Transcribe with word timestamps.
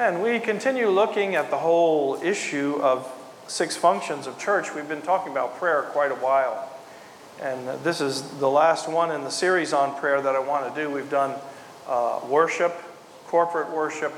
And 0.00 0.22
we 0.22 0.40
continue 0.40 0.88
looking 0.88 1.34
at 1.34 1.50
the 1.50 1.58
whole 1.58 2.18
issue 2.22 2.78
of 2.80 3.06
six 3.48 3.76
functions 3.76 4.26
of 4.26 4.38
church. 4.38 4.74
We've 4.74 4.88
been 4.88 5.02
talking 5.02 5.30
about 5.30 5.58
prayer 5.58 5.82
quite 5.92 6.10
a 6.10 6.14
while. 6.14 6.70
And 7.38 7.68
this 7.84 8.00
is 8.00 8.22
the 8.38 8.48
last 8.48 8.88
one 8.88 9.10
in 9.10 9.24
the 9.24 9.30
series 9.30 9.74
on 9.74 9.94
prayer 10.00 10.22
that 10.22 10.34
I 10.34 10.38
want 10.38 10.74
to 10.74 10.82
do. 10.82 10.90
We've 10.90 11.10
done 11.10 11.38
uh, 11.86 12.20
worship, 12.26 12.74
corporate 13.26 13.70
worship, 13.72 14.14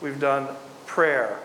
we've 0.00 0.20
done 0.20 0.46
prayer. 0.86 1.40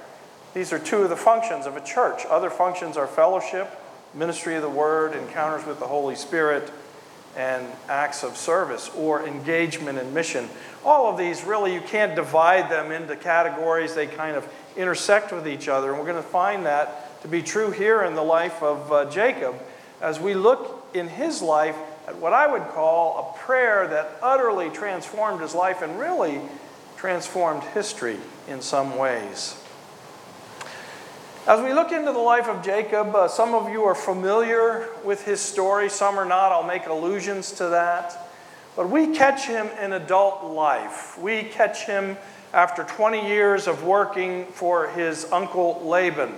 These 0.53 0.71
are 0.71 0.77
two 0.77 1.01
of 1.01 1.09
the 1.09 1.17
functions 1.17 1.65
of 1.65 1.75
a 1.75 1.81
church. 1.81 2.27
Other 2.29 2.51
functions 2.51 2.95
are 2.95 3.07
fellowship, 3.07 3.71
ministry 4.13 4.53
of 4.53 4.61
the 4.61 4.69
word, 4.69 5.15
encounters 5.15 5.65
with 5.65 5.79
the 5.79 5.87
Holy 5.87 6.13
Spirit, 6.13 6.71
and 7.37 7.65
acts 7.87 8.23
of 8.23 8.35
service 8.35 8.89
or 8.95 9.25
engagement 9.25 9.97
in 9.97 10.13
mission. 10.13 10.47
All 10.83 11.11
of 11.11 11.17
these, 11.17 11.43
really, 11.43 11.73
you 11.73 11.81
can't 11.81 12.15
divide 12.15 12.69
them 12.69 12.91
into 12.91 13.15
categories. 13.15 13.95
They 13.95 14.07
kind 14.07 14.35
of 14.35 14.47
intersect 14.75 15.31
with 15.31 15.47
each 15.47 15.67
other. 15.67 15.89
And 15.89 15.99
we're 15.99 16.05
going 16.05 16.23
to 16.23 16.29
find 16.29 16.65
that 16.65 17.21
to 17.21 17.27
be 17.27 17.41
true 17.41 17.71
here 17.71 18.03
in 18.03 18.15
the 18.15 18.23
life 18.23 18.63
of 18.63 18.91
uh, 18.91 19.09
Jacob 19.09 19.55
as 20.01 20.19
we 20.19 20.33
look 20.33 20.87
in 20.93 21.07
his 21.07 21.41
life 21.41 21.75
at 22.07 22.15
what 22.15 22.33
I 22.33 22.47
would 22.47 22.67
call 22.69 23.35
a 23.35 23.37
prayer 23.39 23.87
that 23.87 24.17
utterly 24.21 24.69
transformed 24.69 25.41
his 25.41 25.53
life 25.53 25.81
and 25.81 25.99
really 25.99 26.41
transformed 26.97 27.63
history 27.63 28.17
in 28.47 28.61
some 28.61 28.97
ways. 28.97 29.58
As 31.47 31.63
we 31.63 31.73
look 31.73 31.91
into 31.91 32.11
the 32.11 32.19
life 32.19 32.47
of 32.47 32.63
Jacob, 32.63 33.15
uh, 33.15 33.27
some 33.27 33.55
of 33.55 33.69
you 33.69 33.83
are 33.85 33.95
familiar 33.95 34.89
with 35.03 35.23
his 35.23 35.39
story, 35.39 35.89
some 35.89 36.19
are 36.19 36.25
not. 36.25 36.51
I'll 36.51 36.63
make 36.63 36.85
allusions 36.85 37.53
to 37.53 37.69
that. 37.69 38.29
But 38.75 38.89
we 38.89 39.15
catch 39.15 39.47
him 39.47 39.67
in 39.81 39.93
adult 39.93 40.43
life. 40.43 41.17
We 41.17 41.43
catch 41.43 41.85
him 41.85 42.17
after 42.53 42.83
20 42.83 43.27
years 43.27 43.67
of 43.67 43.83
working 43.83 44.45
for 44.47 44.89
his 44.89 45.31
uncle 45.31 45.81
Laban. 45.85 46.33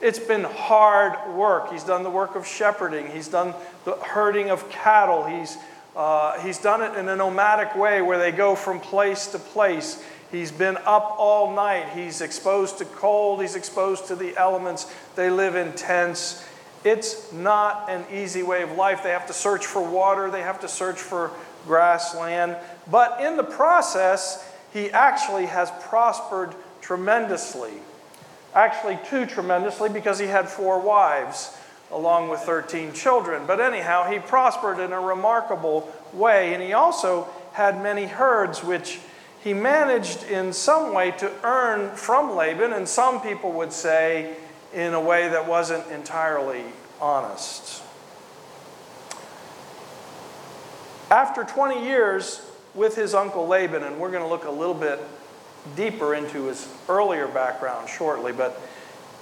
It's 0.00 0.18
been 0.18 0.44
hard 0.44 1.32
work. 1.34 1.70
He's 1.70 1.84
done 1.84 2.02
the 2.02 2.10
work 2.10 2.34
of 2.34 2.46
shepherding, 2.46 3.06
he's 3.06 3.28
done 3.28 3.54
the 3.84 3.96
herding 3.96 4.50
of 4.50 4.68
cattle, 4.68 5.24
he's, 5.24 5.58
uh, 5.94 6.40
he's 6.40 6.58
done 6.58 6.82
it 6.82 6.98
in 6.98 7.08
a 7.08 7.16
nomadic 7.16 7.76
way 7.76 8.02
where 8.02 8.18
they 8.18 8.32
go 8.32 8.54
from 8.56 8.80
place 8.80 9.28
to 9.28 9.38
place. 9.38 10.02
He's 10.30 10.52
been 10.52 10.76
up 10.78 11.16
all 11.18 11.54
night. 11.54 11.88
He's 11.94 12.20
exposed 12.20 12.78
to 12.78 12.84
cold. 12.84 13.40
He's 13.40 13.56
exposed 13.56 14.06
to 14.08 14.16
the 14.16 14.36
elements. 14.36 14.92
They 15.16 15.30
live 15.30 15.56
in 15.56 15.72
tents. 15.72 16.46
It's 16.84 17.32
not 17.32 17.90
an 17.90 18.04
easy 18.12 18.42
way 18.42 18.62
of 18.62 18.72
life. 18.72 19.02
They 19.02 19.10
have 19.10 19.26
to 19.26 19.32
search 19.32 19.66
for 19.66 19.82
water, 19.82 20.30
they 20.30 20.42
have 20.42 20.60
to 20.60 20.68
search 20.68 20.98
for 20.98 21.30
grassland. 21.66 22.56
But 22.90 23.20
in 23.20 23.36
the 23.36 23.44
process, 23.44 24.46
he 24.72 24.90
actually 24.90 25.46
has 25.46 25.70
prospered 25.82 26.54
tremendously. 26.80 27.72
Actually, 28.54 28.98
too 29.08 29.26
tremendously 29.26 29.88
because 29.88 30.18
he 30.18 30.26
had 30.26 30.48
four 30.48 30.80
wives 30.80 31.56
along 31.92 32.28
with 32.28 32.40
13 32.40 32.92
children. 32.92 33.42
But 33.46 33.60
anyhow, 33.60 34.10
he 34.10 34.18
prospered 34.18 34.78
in 34.78 34.92
a 34.92 35.00
remarkable 35.00 35.92
way. 36.12 36.54
And 36.54 36.62
he 36.62 36.72
also 36.72 37.28
had 37.52 37.82
many 37.82 38.06
herds, 38.06 38.64
which 38.64 39.00
he 39.42 39.54
managed 39.54 40.24
in 40.24 40.52
some 40.52 40.94
way 40.94 41.12
to 41.12 41.32
earn 41.42 41.96
from 41.96 42.36
Laban, 42.36 42.72
and 42.72 42.86
some 42.86 43.20
people 43.22 43.52
would 43.52 43.72
say 43.72 44.36
in 44.74 44.92
a 44.92 45.00
way 45.00 45.28
that 45.28 45.48
wasn't 45.48 45.86
entirely 45.90 46.62
honest. 47.00 47.82
After 51.10 51.42
20 51.42 51.84
years 51.84 52.42
with 52.74 52.94
his 52.94 53.14
uncle 53.14 53.46
Laban, 53.46 53.82
and 53.82 53.98
we're 53.98 54.10
going 54.10 54.22
to 54.22 54.28
look 54.28 54.44
a 54.44 54.50
little 54.50 54.74
bit 54.74 55.00
deeper 55.74 56.14
into 56.14 56.44
his 56.44 56.68
earlier 56.88 57.26
background 57.26 57.88
shortly, 57.88 58.32
but 58.32 58.60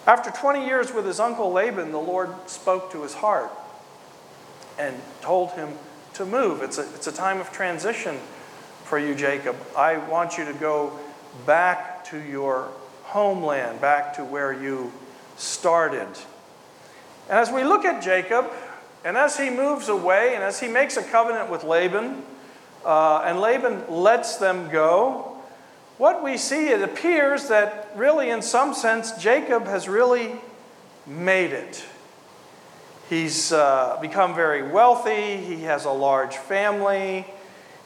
after 0.06 0.30
20 0.30 0.66
years 0.66 0.92
with 0.92 1.06
his 1.06 1.20
uncle 1.20 1.52
Laban, 1.52 1.92
the 1.92 1.98
Lord 1.98 2.30
spoke 2.46 2.90
to 2.92 3.02
his 3.02 3.14
heart 3.14 3.50
and 4.78 4.96
told 5.20 5.52
him 5.52 5.70
to 6.14 6.26
move. 6.26 6.62
It's 6.62 6.78
a, 6.78 6.82
it's 6.94 7.06
a 7.06 7.12
time 7.12 7.40
of 7.40 7.52
transition 7.52 8.18
for 8.88 8.98
you, 8.98 9.14
Jacob. 9.14 9.54
I 9.76 9.98
want 9.98 10.38
you 10.38 10.46
to 10.46 10.54
go 10.54 10.98
back 11.44 12.06
to 12.06 12.18
your 12.18 12.70
homeland, 13.04 13.82
back 13.82 14.14
to 14.14 14.24
where 14.24 14.50
you 14.50 14.90
started. 15.36 16.08
And 17.28 17.38
as 17.38 17.50
we 17.50 17.64
look 17.64 17.84
at 17.84 18.02
Jacob, 18.02 18.50
and 19.04 19.18
as 19.18 19.36
he 19.36 19.50
moves 19.50 19.90
away, 19.90 20.34
and 20.34 20.42
as 20.42 20.58
he 20.58 20.68
makes 20.68 20.96
a 20.96 21.02
covenant 21.02 21.50
with 21.50 21.64
Laban, 21.64 22.22
uh, 22.82 23.18
and 23.26 23.40
Laban 23.40 23.84
lets 23.90 24.38
them 24.38 24.70
go, 24.70 25.36
what 25.98 26.24
we 26.24 26.38
see, 26.38 26.68
it 26.68 26.80
appears 26.80 27.48
that 27.48 27.90
really, 27.94 28.30
in 28.30 28.40
some 28.40 28.72
sense, 28.72 29.12
Jacob 29.22 29.66
has 29.66 29.86
really 29.86 30.32
made 31.06 31.52
it. 31.52 31.84
He's 33.10 33.52
uh, 33.52 33.98
become 34.00 34.34
very 34.34 34.62
wealthy, 34.62 35.36
he 35.36 35.64
has 35.64 35.84
a 35.84 35.90
large 35.90 36.36
family, 36.36 37.26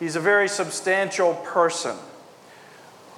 He's 0.02 0.16
a 0.16 0.20
very 0.20 0.48
substantial 0.48 1.34
person. 1.34 1.96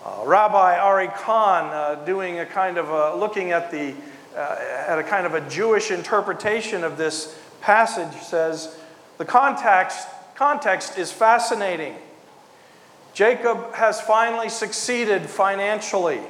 Uh, 0.04 0.20
Rabbi 0.26 0.76
Ari 0.76 1.08
Kahn, 1.16 1.72
uh, 1.72 2.04
doing 2.04 2.40
a 2.40 2.44
kind 2.44 2.76
of 2.76 2.90
a, 2.90 3.16
looking 3.16 3.52
at 3.52 3.70
the 3.70 3.94
uh, 4.36 4.58
at 4.86 4.98
a 4.98 5.02
kind 5.02 5.24
of 5.24 5.32
a 5.32 5.40
Jewish 5.48 5.90
interpretation 5.90 6.84
of 6.84 6.98
this 6.98 7.38
passage, 7.62 8.12
says 8.20 8.76
the 9.16 9.24
context 9.24 10.06
context 10.34 10.98
is 10.98 11.10
fascinating. 11.10 11.96
Jacob 13.14 13.72
has 13.72 14.02
finally 14.02 14.50
succeeded 14.50 15.22
financially. 15.22 16.20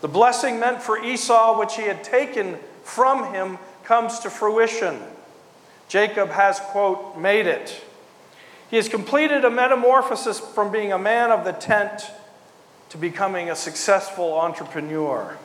The 0.00 0.08
blessing 0.08 0.58
meant 0.58 0.82
for 0.82 1.00
Esau, 1.00 1.60
which 1.60 1.76
he 1.76 1.82
had 1.82 2.02
taken 2.02 2.58
from 2.82 3.32
him, 3.32 3.58
comes 3.84 4.18
to 4.18 4.30
fruition. 4.30 5.00
Jacob 5.86 6.30
has, 6.30 6.58
quote, 6.58 7.16
made 7.16 7.46
it. 7.46 7.80
He 8.74 8.78
has 8.78 8.88
completed 8.88 9.44
a 9.44 9.50
metamorphosis 9.50 10.40
from 10.40 10.72
being 10.72 10.90
a 10.90 10.98
man 10.98 11.30
of 11.30 11.44
the 11.44 11.52
tent 11.52 12.10
to 12.88 12.98
becoming 12.98 13.48
a 13.48 13.54
successful 13.54 14.36
entrepreneur. 14.36 15.38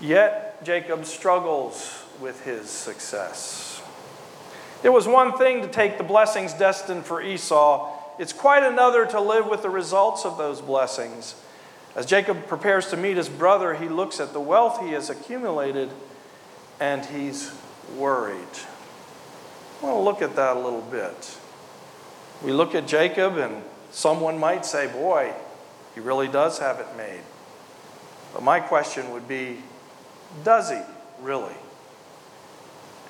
Yet, 0.00 0.64
Jacob 0.64 1.04
struggles 1.04 2.02
with 2.20 2.44
his 2.44 2.68
success. 2.68 3.80
It 4.82 4.88
was 4.88 5.06
one 5.06 5.38
thing 5.38 5.62
to 5.62 5.68
take 5.68 5.98
the 5.98 6.02
blessings 6.02 6.52
destined 6.52 7.04
for 7.04 7.22
Esau, 7.22 7.96
it's 8.18 8.32
quite 8.32 8.64
another 8.64 9.06
to 9.06 9.20
live 9.20 9.46
with 9.46 9.62
the 9.62 9.70
results 9.70 10.24
of 10.24 10.36
those 10.36 10.60
blessings. 10.60 11.36
As 11.94 12.06
Jacob 12.06 12.48
prepares 12.48 12.88
to 12.88 12.96
meet 12.96 13.18
his 13.18 13.28
brother, 13.28 13.74
he 13.74 13.88
looks 13.88 14.18
at 14.18 14.32
the 14.32 14.40
wealth 14.40 14.80
he 14.80 14.94
has 14.94 15.10
accumulated 15.10 15.90
and 16.80 17.06
he's 17.06 17.52
worried. 17.96 18.58
I 19.80 19.84
want 19.84 19.96
to 19.96 20.00
look 20.00 20.22
at 20.22 20.34
that 20.34 20.56
a 20.56 20.58
little 20.58 20.82
bit. 20.82 21.36
We 22.42 22.52
look 22.52 22.74
at 22.74 22.86
Jacob, 22.86 23.36
and 23.36 23.62
someone 23.90 24.38
might 24.38 24.64
say, 24.64 24.86
Boy, 24.86 25.32
he 25.94 26.00
really 26.00 26.28
does 26.28 26.58
have 26.58 26.80
it 26.80 26.88
made. 26.96 27.20
But 28.32 28.42
my 28.42 28.60
question 28.60 29.10
would 29.10 29.28
be 29.28 29.58
Does 30.44 30.70
he 30.70 30.80
really? 31.20 31.54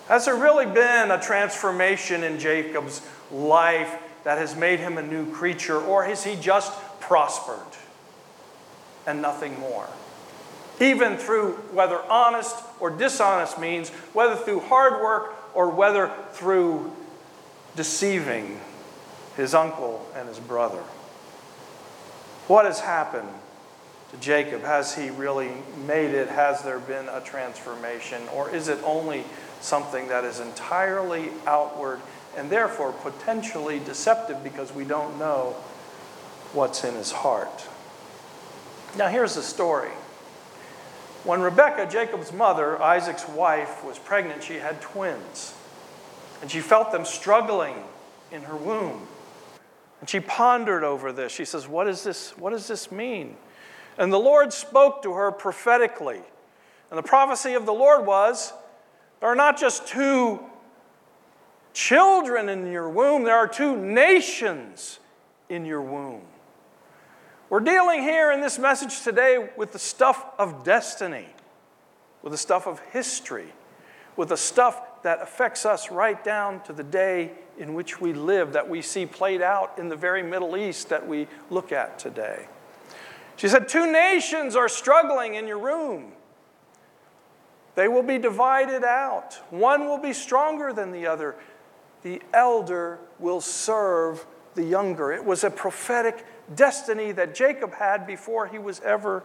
Has 0.09 0.25
there 0.25 0.35
really 0.35 0.67
been 0.67 1.13
a 1.13 1.21
transformation 1.21 2.25
in 2.25 2.41
Jacob's 2.41 3.01
life 3.31 3.95
that 4.25 4.39
has 4.39 4.57
made 4.57 4.81
him 4.81 4.99
a 4.99 5.03
new 5.03 5.31
creature, 5.33 5.81
or 5.81 6.05
has 6.05 6.25
he 6.25 6.35
just 6.35 6.73
prospered 6.99 7.59
and 9.07 9.23
nothing 9.23 9.59
more? 9.61 9.89
Even 10.81 11.17
through 11.17 11.53
whether 11.73 12.03
honest 12.11 12.57
or 12.81 12.91
dishonest 12.91 13.61
means, 13.61 13.91
whether 14.13 14.35
through 14.35 14.61
hard 14.61 14.95
work 14.95 15.35
or 15.55 15.69
whether 15.71 16.11
through 16.33 16.91
deceiving 17.77 18.59
his 19.41 19.55
uncle 19.55 20.07
and 20.15 20.29
his 20.29 20.39
brother. 20.39 20.83
What 22.47 22.67
has 22.67 22.81
happened 22.81 23.29
to 24.13 24.17
Jacob? 24.19 24.63
Has 24.63 24.95
he 24.95 25.11
really 25.11 25.51
made 25.87 26.15
it? 26.15 26.29
Has 26.29 26.63
there 26.63 26.79
been 26.79 27.09
a 27.09 27.21
transformation? 27.21 28.23
Or 28.35 28.55
is 28.55 28.69
it 28.69 28.79
only 28.85 29.25
something 29.61 30.09
that 30.09 30.25
is 30.25 30.41
entirely 30.41 31.31
outward 31.47 32.01
and 32.37 32.51
therefore 32.51 32.93
potentially 32.93 33.79
deceptive 33.79 34.45
because 34.45 34.73
we 34.75 34.85
don't 34.85 35.19
know 35.19 35.57
what's 36.53 36.85
in 36.85 36.95
his 36.95 37.11
heart? 37.11 37.67
Now, 38.97 39.09
here's 39.09 39.37
the 39.37 39.43
story. 39.43 39.91
When 41.25 41.41
Rebekah, 41.41 41.89
Jacob's 41.91 42.33
mother, 42.33 42.81
Isaac's 42.83 43.29
wife, 43.29 43.85
was 43.85 43.99
pregnant, 43.99 44.43
she 44.43 44.57
had 44.57 44.81
twins. 44.81 45.55
And 46.43 46.51
she 46.51 46.61
felt 46.61 46.93
them 46.93 47.05
struggling 47.05 47.77
in 48.33 48.43
her 48.43 48.57
womb. 48.57 49.07
And 50.01 50.09
she 50.09 50.21
pondered 50.21 50.83
over 50.83 51.13
this. 51.13 51.31
She 51.33 51.45
says, 51.45 51.69
What, 51.69 51.87
is 51.87 52.03
this, 52.03 52.37
what 52.37 52.51
does 52.51 52.67
this 52.67 52.91
mean? 52.91 53.37
And 53.99 54.13
the 54.13 54.19
Lord 54.19 54.53
spoke 54.53 55.03
to 55.03 55.13
her 55.13 55.31
prophetically. 55.31 56.21
And 56.91 56.99
the 56.99 57.03
prophecy 57.03 57.55
of 57.55 57.67
the 57.67 57.73
Lord 57.73 58.07
was 58.07 58.53
there 59.21 59.29
are 59.29 59.37
not 59.37 59.59
just 59.59 59.87
two 59.87 60.41
children 61.73 62.49
in 62.49 62.71
your 62.73 62.89
womb, 62.89 63.25
there 63.25 63.37
are 63.37 63.47
two 63.47 63.77
nations 63.77 64.99
in 65.49 65.65
your 65.65 65.83
womb. 65.83 66.23
We're 67.51 67.61
dealing 67.61 68.03
here 68.03 68.33
in 68.33 68.41
this 68.41 68.59
message 68.59 69.03
today 69.03 69.51
with 69.57 69.73
the 69.73 69.79
stuff 69.79 70.25
of 70.39 70.65
destiny, 70.65 71.27
with 72.23 72.33
the 72.33 72.39
stuff 72.39 72.67
of 72.67 72.81
history, 72.93 73.53
with 74.17 74.31
the 74.31 74.37
stuff 74.37 75.03
that 75.03 75.21
affects 75.21 75.67
us 75.67 75.91
right 75.91 76.23
down 76.23 76.63
to 76.65 76.73
the 76.73 76.85
day 76.85 77.33
in 77.61 77.75
which 77.75 78.01
we 78.01 78.13
live, 78.15 78.55
that 78.55 78.69
we 78.69 78.81
see 78.83 79.07
played 79.07 79.43
out 79.43 79.75
in 79.79 79.89
the 79.89 79.97
very 79.97 80.23
Middle 80.23 80.57
East 80.57 80.89
that 80.89 81.07
we 81.07 81.29
look 81.51 81.71
at 81.71 81.99
today. 81.99 82.49
She 83.37 83.49
said, 83.49 83.69
Two 83.69 83.93
nations 83.93 84.57
are 84.57 84.69
struggling 84.69 85.35
in 85.35 85.47
your 85.47 85.59
room. 85.59 86.13
They 87.75 87.87
will 87.87 88.03
be 88.03 88.19
divided 88.19 88.83
out. 88.83 89.35
One 89.51 89.87
will 89.87 89.99
be 89.99 90.13
stronger 90.13 90.73
than 90.73 90.91
the 90.91 91.07
other. 91.07 91.37
The 92.03 92.21
elder 92.33 92.99
will 93.19 93.41
serve 93.41 94.27
the 94.55 94.65
younger. 94.65 95.13
It 95.13 95.25
was 95.25 95.45
a 95.45 95.51
prophetic 95.51 96.27
destiny 96.55 97.13
that 97.13 97.35
Jacob 97.35 97.75
had 97.75 98.07
before 98.07 98.47
he 98.47 98.59
was 98.59 98.81
ever 98.81 99.23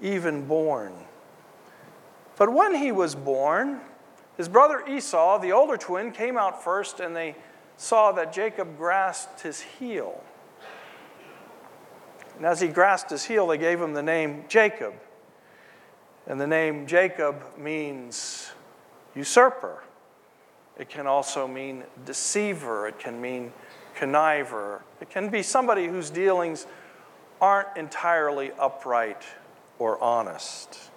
even 0.00 0.46
born. 0.46 0.92
But 2.36 2.52
when 2.52 2.76
he 2.76 2.92
was 2.92 3.16
born, 3.16 3.80
his 4.36 4.48
brother 4.48 4.84
Esau, 4.86 5.38
the 5.40 5.52
older 5.52 5.76
twin, 5.76 6.12
came 6.12 6.38
out 6.38 6.62
first 6.62 7.00
and 7.00 7.14
they 7.14 7.34
saw 7.78 8.12
that 8.12 8.32
Jacob 8.32 8.76
grasped 8.76 9.40
his 9.40 9.60
heel. 9.60 10.22
And 12.36 12.44
as 12.44 12.60
he 12.60 12.68
grasped 12.68 13.10
his 13.10 13.24
heel, 13.24 13.46
they 13.46 13.56
gave 13.56 13.80
him 13.80 13.94
the 13.94 14.02
name 14.02 14.44
Jacob. 14.48 14.94
And 16.26 16.40
the 16.40 16.46
name 16.46 16.86
Jacob 16.86 17.42
means 17.56 18.50
usurper. 19.14 19.82
It 20.76 20.88
can 20.88 21.06
also 21.06 21.48
mean 21.48 21.84
deceiver. 22.04 22.88
It 22.88 22.98
can 22.98 23.20
mean 23.20 23.52
conniver. 23.96 24.82
It 25.00 25.08
can 25.08 25.30
be 25.30 25.42
somebody 25.42 25.86
whose 25.86 26.10
dealings 26.10 26.66
aren't 27.40 27.76
entirely 27.76 28.50
upright 28.58 29.22
or 29.78 30.02
honest. 30.02 30.90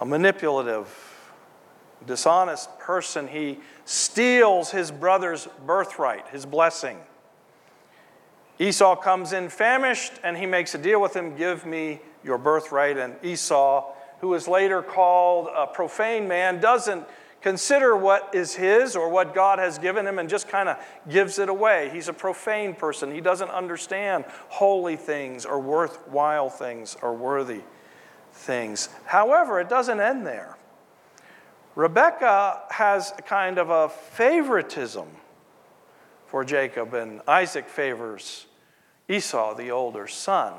A 0.00 0.06
manipulative, 0.06 0.86
dishonest 2.06 2.78
person, 2.78 3.28
he 3.28 3.58
steals 3.84 4.70
his 4.70 4.90
brother's 4.90 5.48
birthright, 5.66 6.28
his 6.28 6.46
blessing. 6.46 6.98
Esau 8.58 8.96
comes 8.96 9.32
in 9.32 9.48
famished 9.48 10.12
and 10.22 10.36
he 10.36 10.46
makes 10.46 10.74
a 10.74 10.78
deal 10.78 11.00
with 11.00 11.14
him 11.14 11.36
give 11.36 11.64
me 11.64 12.00
your 12.22 12.36
birthright. 12.38 12.98
And 12.98 13.14
Esau, 13.22 13.92
who 14.20 14.34
is 14.34 14.46
later 14.46 14.82
called 14.82 15.48
a 15.54 15.66
profane 15.66 16.28
man, 16.28 16.60
doesn't 16.60 17.06
consider 17.40 17.96
what 17.96 18.34
is 18.34 18.54
his 18.54 18.96
or 18.96 19.08
what 19.08 19.34
God 19.34 19.58
has 19.58 19.78
given 19.78 20.06
him 20.06 20.18
and 20.18 20.28
just 20.28 20.46
kind 20.46 20.68
of 20.68 20.76
gives 21.08 21.38
it 21.38 21.48
away. 21.48 21.90
He's 21.90 22.08
a 22.08 22.12
profane 22.12 22.74
person. 22.74 23.12
He 23.12 23.22
doesn't 23.22 23.50
understand 23.50 24.24
holy 24.48 24.96
things 24.96 25.46
or 25.46 25.58
worthwhile 25.58 26.50
things 26.50 26.98
or 27.00 27.14
worthy 27.14 27.62
things. 28.32 28.90
However, 29.06 29.58
it 29.58 29.70
doesn't 29.70 30.00
end 30.00 30.26
there. 30.26 30.56
Rebecca 31.80 32.60
has 32.68 33.14
a 33.16 33.22
kind 33.22 33.56
of 33.56 33.70
a 33.70 33.88
favoritism 33.88 35.08
for 36.26 36.44
Jacob, 36.44 36.92
and 36.92 37.22
Isaac 37.26 37.70
favors 37.70 38.44
Esau, 39.08 39.54
the 39.54 39.70
older 39.70 40.06
son. 40.06 40.52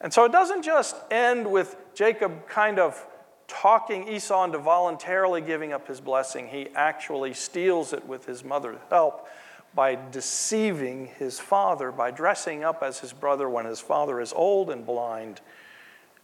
And 0.00 0.12
so 0.12 0.24
it 0.24 0.32
doesn't 0.32 0.64
just 0.64 0.96
end 1.12 1.48
with 1.48 1.76
Jacob 1.94 2.48
kind 2.48 2.80
of 2.80 3.06
talking 3.46 4.08
Esau 4.08 4.42
into 4.42 4.58
voluntarily 4.58 5.40
giving 5.40 5.72
up 5.72 5.86
his 5.86 6.00
blessing, 6.00 6.48
he 6.48 6.70
actually 6.74 7.32
steals 7.32 7.92
it 7.92 8.04
with 8.04 8.26
his 8.26 8.42
mother's 8.42 8.80
help 8.90 9.28
by 9.76 9.96
deceiving 10.10 11.06
his 11.06 11.38
father, 11.38 11.92
by 11.92 12.10
dressing 12.10 12.64
up 12.64 12.82
as 12.82 12.98
his 12.98 13.12
brother 13.12 13.48
when 13.48 13.64
his 13.64 13.78
father 13.78 14.20
is 14.20 14.32
old 14.32 14.70
and 14.70 14.84
blind 14.84 15.40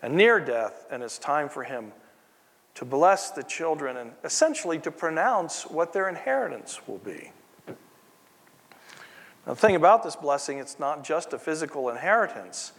and 0.00 0.17
near 0.17 0.40
death, 0.40 0.87
and 0.90 1.05
it's 1.05 1.19
time 1.19 1.49
for 1.49 1.62
him 1.62 1.93
to 2.75 2.84
bless 2.84 3.31
the 3.31 3.43
children 3.43 3.96
and 3.96 4.12
essentially 4.25 4.78
to 4.78 4.90
pronounce 4.90 5.64
what 5.64 5.93
their 5.93 6.08
inheritance 6.08 6.81
will 6.87 6.99
be. 6.99 7.32
Now, 7.67 9.55
the 9.55 9.56
thing 9.56 9.76
about 9.76 10.02
this 10.02 10.17
blessing, 10.17 10.58
it's 10.58 10.78
not 10.78 11.02
just 11.02 11.32
a 11.32 11.38
physical 11.38 11.88
inheritance 11.88 12.72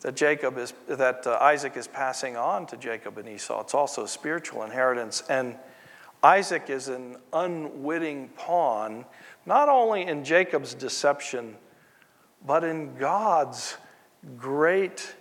that 0.00 0.14
Jacob 0.14 0.58
is 0.58 0.72
that 0.88 1.26
uh, 1.26 1.38
Isaac 1.40 1.76
is 1.76 1.88
passing 1.88 2.36
on 2.36 2.66
to 2.66 2.76
Jacob 2.76 3.18
and 3.18 3.28
Esau. 3.28 3.60
It's 3.62 3.74
also 3.74 4.04
a 4.04 4.08
spiritual 4.08 4.62
inheritance 4.62 5.22
and 5.28 5.56
Isaac 6.22 6.70
is 6.70 6.88
an 6.88 7.16
unwitting 7.32 8.28
pawn 8.36 9.04
not 9.46 9.68
only 9.68 10.02
in 10.02 10.24
Jacob's 10.24 10.74
deception 10.74 11.56
but 12.46 12.62
in 12.62 12.96
God's 12.96 13.76
great 14.38 15.14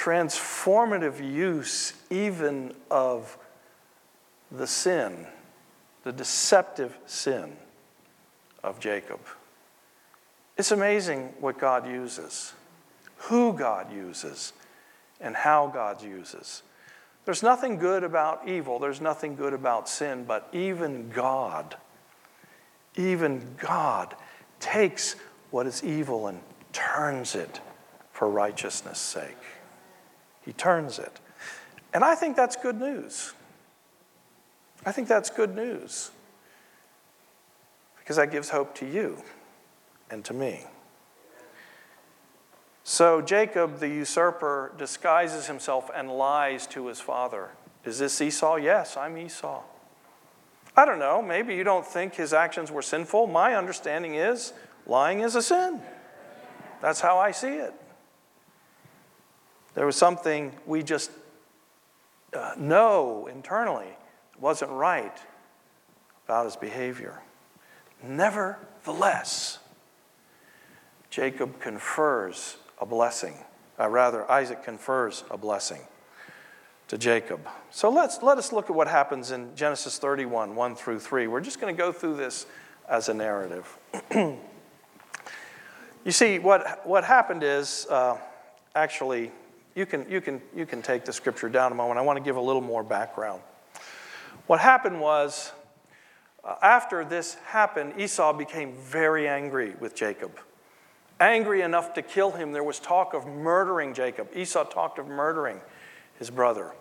transformative 0.00 1.20
use 1.20 1.92
even 2.08 2.72
of 2.90 3.36
the 4.50 4.66
sin, 4.66 5.26
the 6.04 6.12
deceptive 6.12 6.96
sin 7.04 7.52
of 8.64 8.80
Jacob. 8.80 9.20
It's 10.56 10.72
amazing 10.72 11.34
what 11.38 11.58
God 11.58 11.86
uses, 11.86 12.54
who 13.16 13.52
God 13.52 13.92
uses, 13.92 14.54
and 15.20 15.36
how 15.36 15.66
God 15.66 16.02
uses. 16.02 16.62
There's 17.26 17.42
nothing 17.42 17.76
good 17.76 18.02
about 18.02 18.48
evil, 18.48 18.78
there's 18.78 19.02
nothing 19.02 19.36
good 19.36 19.52
about 19.52 19.86
sin, 19.86 20.24
but 20.24 20.48
even 20.54 21.10
God, 21.10 21.76
even 22.96 23.54
God 23.58 24.14
takes 24.60 25.16
what 25.50 25.66
is 25.66 25.84
evil 25.84 26.26
and 26.26 26.40
turns 26.72 27.34
it 27.34 27.60
for 28.12 28.30
righteousness' 28.30 28.98
sake. 28.98 29.36
He 30.44 30.52
turns 30.52 30.98
it. 30.98 31.20
And 31.92 32.04
I 32.04 32.14
think 32.14 32.36
that's 32.36 32.56
good 32.56 32.80
news. 32.80 33.32
I 34.86 34.92
think 34.92 35.08
that's 35.08 35.28
good 35.28 35.54
news 35.54 36.10
because 37.98 38.16
that 38.16 38.30
gives 38.30 38.48
hope 38.48 38.74
to 38.76 38.86
you 38.86 39.22
and 40.10 40.24
to 40.24 40.34
me. 40.34 40.64
So 42.82 43.20
Jacob, 43.20 43.78
the 43.78 43.88
usurper, 43.88 44.72
disguises 44.78 45.46
himself 45.46 45.90
and 45.94 46.10
lies 46.10 46.66
to 46.68 46.86
his 46.86 47.00
father. 47.00 47.50
Is 47.84 47.98
this 47.98 48.20
Esau? 48.20 48.56
Yes, 48.56 48.96
I'm 48.96 49.16
Esau. 49.16 49.62
I 50.76 50.84
don't 50.84 50.98
know. 50.98 51.20
Maybe 51.22 51.54
you 51.54 51.62
don't 51.62 51.86
think 51.86 52.14
his 52.14 52.32
actions 52.32 52.70
were 52.70 52.82
sinful. 52.82 53.26
My 53.26 53.54
understanding 53.54 54.14
is 54.14 54.52
lying 54.86 55.20
is 55.20 55.34
a 55.34 55.42
sin. 55.42 55.80
That's 56.80 57.00
how 57.00 57.18
I 57.18 57.32
see 57.32 57.54
it. 57.56 57.74
There 59.74 59.86
was 59.86 59.96
something 59.96 60.52
we 60.66 60.82
just 60.82 61.10
uh, 62.34 62.54
know 62.58 63.28
internally 63.30 63.96
wasn't 64.38 64.70
right 64.70 65.16
about 66.24 66.44
his 66.44 66.56
behavior. 66.56 67.20
Nevertheless, 68.02 69.58
Jacob 71.10 71.60
confers 71.60 72.56
a 72.80 72.86
blessing. 72.86 73.34
Uh, 73.78 73.88
rather, 73.88 74.30
Isaac 74.30 74.62
confers 74.62 75.24
a 75.30 75.36
blessing 75.36 75.80
to 76.88 76.98
Jacob. 76.98 77.46
So 77.70 77.90
let's, 77.90 78.22
let 78.22 78.38
us 78.38 78.52
look 78.52 78.70
at 78.70 78.76
what 78.76 78.88
happens 78.88 79.30
in 79.30 79.54
Genesis 79.54 79.98
31, 79.98 80.56
1 80.56 80.74
through 80.76 80.98
3. 81.00 81.26
We're 81.26 81.40
just 81.40 81.60
going 81.60 81.74
to 81.74 81.78
go 81.78 81.92
through 81.92 82.16
this 82.16 82.46
as 82.88 83.08
a 83.08 83.14
narrative. 83.14 83.78
you 84.14 84.38
see, 86.08 86.38
what, 86.38 86.86
what 86.86 87.04
happened 87.04 87.42
is 87.42 87.86
uh, 87.90 88.16
actually, 88.74 89.30
you 89.74 89.86
can, 89.86 90.08
you, 90.10 90.20
can, 90.20 90.40
you 90.54 90.66
can 90.66 90.82
take 90.82 91.04
the 91.04 91.12
scripture 91.12 91.48
down 91.48 91.72
a 91.72 91.74
moment. 91.74 91.98
I 91.98 92.02
want 92.02 92.18
to 92.18 92.24
give 92.24 92.36
a 92.36 92.40
little 92.40 92.62
more 92.62 92.82
background. 92.82 93.42
What 94.46 94.60
happened 94.60 95.00
was, 95.00 95.52
uh, 96.42 96.56
after 96.62 97.04
this 97.04 97.34
happened, 97.46 97.94
Esau 97.98 98.32
became 98.32 98.74
very 98.74 99.28
angry 99.28 99.74
with 99.78 99.94
Jacob 99.94 100.38
angry 101.20 101.60
enough 101.60 101.92
to 101.94 102.02
kill 102.02 102.32
him. 102.32 102.52
There 102.52 102.64
was 102.64 102.80
talk 102.80 103.14
of 103.14 103.26
murdering 103.26 103.94
Jacob. 103.94 104.28
Esau 104.34 104.64
talked 104.64 104.98
of 104.98 105.06
murdering 105.06 105.60
his 106.18 106.30
brother. 106.30 106.72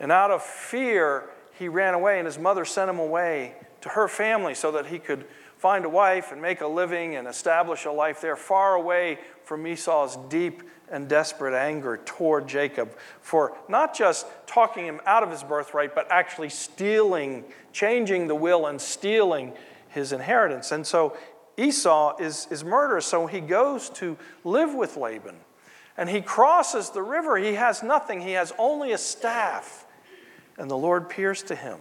And 0.00 0.10
out 0.10 0.30
of 0.30 0.42
fear, 0.42 1.28
he 1.58 1.68
ran 1.68 1.94
away, 1.94 2.18
and 2.18 2.26
his 2.26 2.38
mother 2.38 2.64
sent 2.64 2.90
him 2.90 2.98
away 2.98 3.54
to 3.82 3.90
her 3.90 4.08
family 4.08 4.54
so 4.54 4.72
that 4.72 4.86
he 4.86 4.98
could 4.98 5.26
find 5.58 5.84
a 5.84 5.88
wife 5.88 6.32
and 6.32 6.42
make 6.42 6.60
a 6.60 6.66
living 6.66 7.14
and 7.14 7.28
establish 7.28 7.84
a 7.84 7.92
life 7.92 8.20
there, 8.20 8.34
far 8.34 8.74
away 8.74 9.18
from 9.44 9.66
Esau's 9.66 10.16
deep 10.28 10.62
and 10.92 11.08
desperate 11.08 11.54
anger 11.54 11.98
toward 12.04 12.46
Jacob 12.46 12.96
for 13.20 13.56
not 13.68 13.96
just 13.96 14.26
talking 14.46 14.84
him 14.84 15.00
out 15.06 15.22
of 15.22 15.30
his 15.30 15.42
birthright, 15.42 15.94
but 15.94 16.06
actually 16.10 16.50
stealing, 16.50 17.44
changing 17.72 18.28
the 18.28 18.34
will 18.34 18.66
and 18.66 18.80
stealing 18.80 19.52
his 19.88 20.12
inheritance. 20.12 20.70
And 20.70 20.86
so 20.86 21.16
Esau 21.56 22.16
is, 22.18 22.46
is 22.50 22.62
murderous, 22.62 23.06
so 23.06 23.26
he 23.26 23.40
goes 23.40 23.90
to 23.90 24.16
live 24.44 24.74
with 24.74 24.96
Laban. 24.96 25.36
And 25.96 26.08
he 26.08 26.20
crosses 26.20 26.90
the 26.90 27.02
river. 27.02 27.36
He 27.36 27.54
has 27.54 27.82
nothing, 27.82 28.20
he 28.20 28.32
has 28.32 28.52
only 28.58 28.92
a 28.92 28.98
staff. 28.98 29.86
And 30.58 30.70
the 30.70 30.76
Lord 30.76 31.04
appears 31.04 31.42
to 31.44 31.54
him 31.54 31.78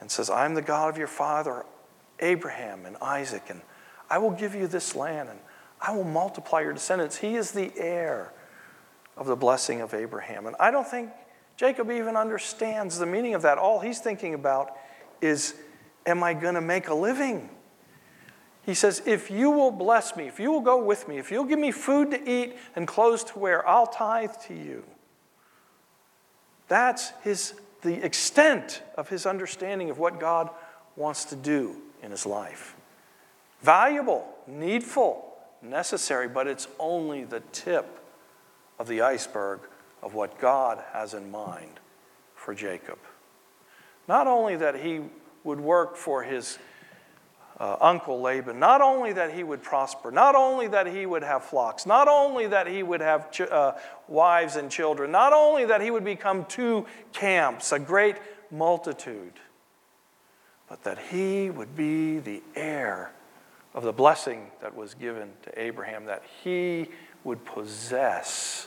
and 0.00 0.10
says, 0.10 0.30
I'm 0.30 0.54
the 0.54 0.62
God 0.62 0.90
of 0.90 0.98
your 0.98 1.06
father, 1.06 1.64
Abraham 2.18 2.86
and 2.86 2.96
Isaac, 2.98 3.44
and 3.48 3.60
I 4.08 4.18
will 4.18 4.32
give 4.32 4.54
you 4.54 4.66
this 4.66 4.96
land, 4.96 5.28
and 5.28 5.38
I 5.80 5.92
will 5.92 6.04
multiply 6.04 6.60
your 6.60 6.72
descendants. 6.72 7.16
He 7.16 7.36
is 7.36 7.52
the 7.52 7.72
heir 7.76 8.32
of 9.16 9.26
the 9.26 9.36
blessing 9.36 9.80
of 9.80 9.94
Abraham. 9.94 10.46
And 10.46 10.56
I 10.60 10.70
don't 10.70 10.86
think 10.86 11.10
Jacob 11.56 11.90
even 11.90 12.16
understands 12.16 12.98
the 12.98 13.06
meaning 13.06 13.34
of 13.34 13.42
that. 13.42 13.58
All 13.58 13.80
he's 13.80 14.00
thinking 14.00 14.34
about 14.34 14.76
is, 15.20 15.54
Am 16.06 16.22
I 16.22 16.32
going 16.32 16.54
to 16.54 16.62
make 16.62 16.88
a 16.88 16.94
living? 16.94 17.50
He 18.64 18.74
says, 18.74 19.02
If 19.06 19.30
you 19.30 19.50
will 19.50 19.70
bless 19.70 20.16
me, 20.16 20.26
if 20.26 20.40
you 20.40 20.50
will 20.50 20.60
go 20.60 20.82
with 20.82 21.08
me, 21.08 21.18
if 21.18 21.30
you'll 21.30 21.44
give 21.44 21.58
me 21.58 21.70
food 21.70 22.10
to 22.12 22.30
eat 22.30 22.56
and 22.76 22.86
clothes 22.86 23.24
to 23.24 23.38
wear, 23.38 23.66
I'll 23.68 23.86
tithe 23.86 24.32
to 24.46 24.54
you. 24.54 24.84
That's 26.68 27.10
his, 27.22 27.54
the 27.82 28.04
extent 28.04 28.82
of 28.96 29.08
his 29.08 29.26
understanding 29.26 29.90
of 29.90 29.98
what 29.98 30.20
God 30.20 30.50
wants 30.96 31.26
to 31.26 31.36
do 31.36 31.76
in 32.02 32.10
his 32.10 32.24
life. 32.24 32.76
Valuable, 33.62 34.26
needful, 34.46 35.29
necessary, 35.62 36.28
but 36.28 36.46
it's 36.46 36.68
only 36.78 37.24
the 37.24 37.40
tip 37.52 37.98
of 38.78 38.88
the 38.88 39.02
iceberg 39.02 39.60
of 40.02 40.14
what 40.14 40.38
God 40.38 40.82
has 40.92 41.14
in 41.14 41.30
mind 41.30 41.80
for 42.34 42.54
Jacob. 42.54 42.98
Not 44.08 44.26
only 44.26 44.56
that 44.56 44.76
he 44.76 45.02
would 45.44 45.60
work 45.60 45.96
for 45.96 46.22
his 46.22 46.58
uh, 47.58 47.76
uncle 47.80 48.20
Laban, 48.20 48.58
not 48.58 48.80
only 48.80 49.12
that 49.12 49.34
he 49.34 49.44
would 49.44 49.62
prosper, 49.62 50.10
not 50.10 50.34
only 50.34 50.66
that 50.68 50.86
he 50.86 51.04
would 51.04 51.22
have 51.22 51.44
flocks, 51.44 51.84
not 51.84 52.08
only 52.08 52.46
that 52.46 52.66
he 52.66 52.82
would 52.82 53.02
have 53.02 53.30
ch- 53.30 53.42
uh, 53.42 53.74
wives 54.08 54.56
and 54.56 54.70
children, 54.70 55.10
not 55.10 55.34
only 55.34 55.66
that 55.66 55.82
he 55.82 55.90
would 55.90 56.04
become 56.04 56.46
two 56.46 56.86
camps, 57.12 57.72
a 57.72 57.78
great 57.78 58.16
multitude, 58.50 59.34
but 60.68 60.82
that 60.84 60.98
he 61.10 61.50
would 61.50 61.76
be 61.76 62.18
the 62.18 62.42
heir 62.54 63.12
of 63.74 63.84
the 63.84 63.92
blessing 63.92 64.50
that 64.60 64.74
was 64.74 64.94
given 64.94 65.30
to 65.42 65.60
Abraham, 65.60 66.06
that 66.06 66.24
he 66.42 66.88
would 67.24 67.44
possess 67.44 68.66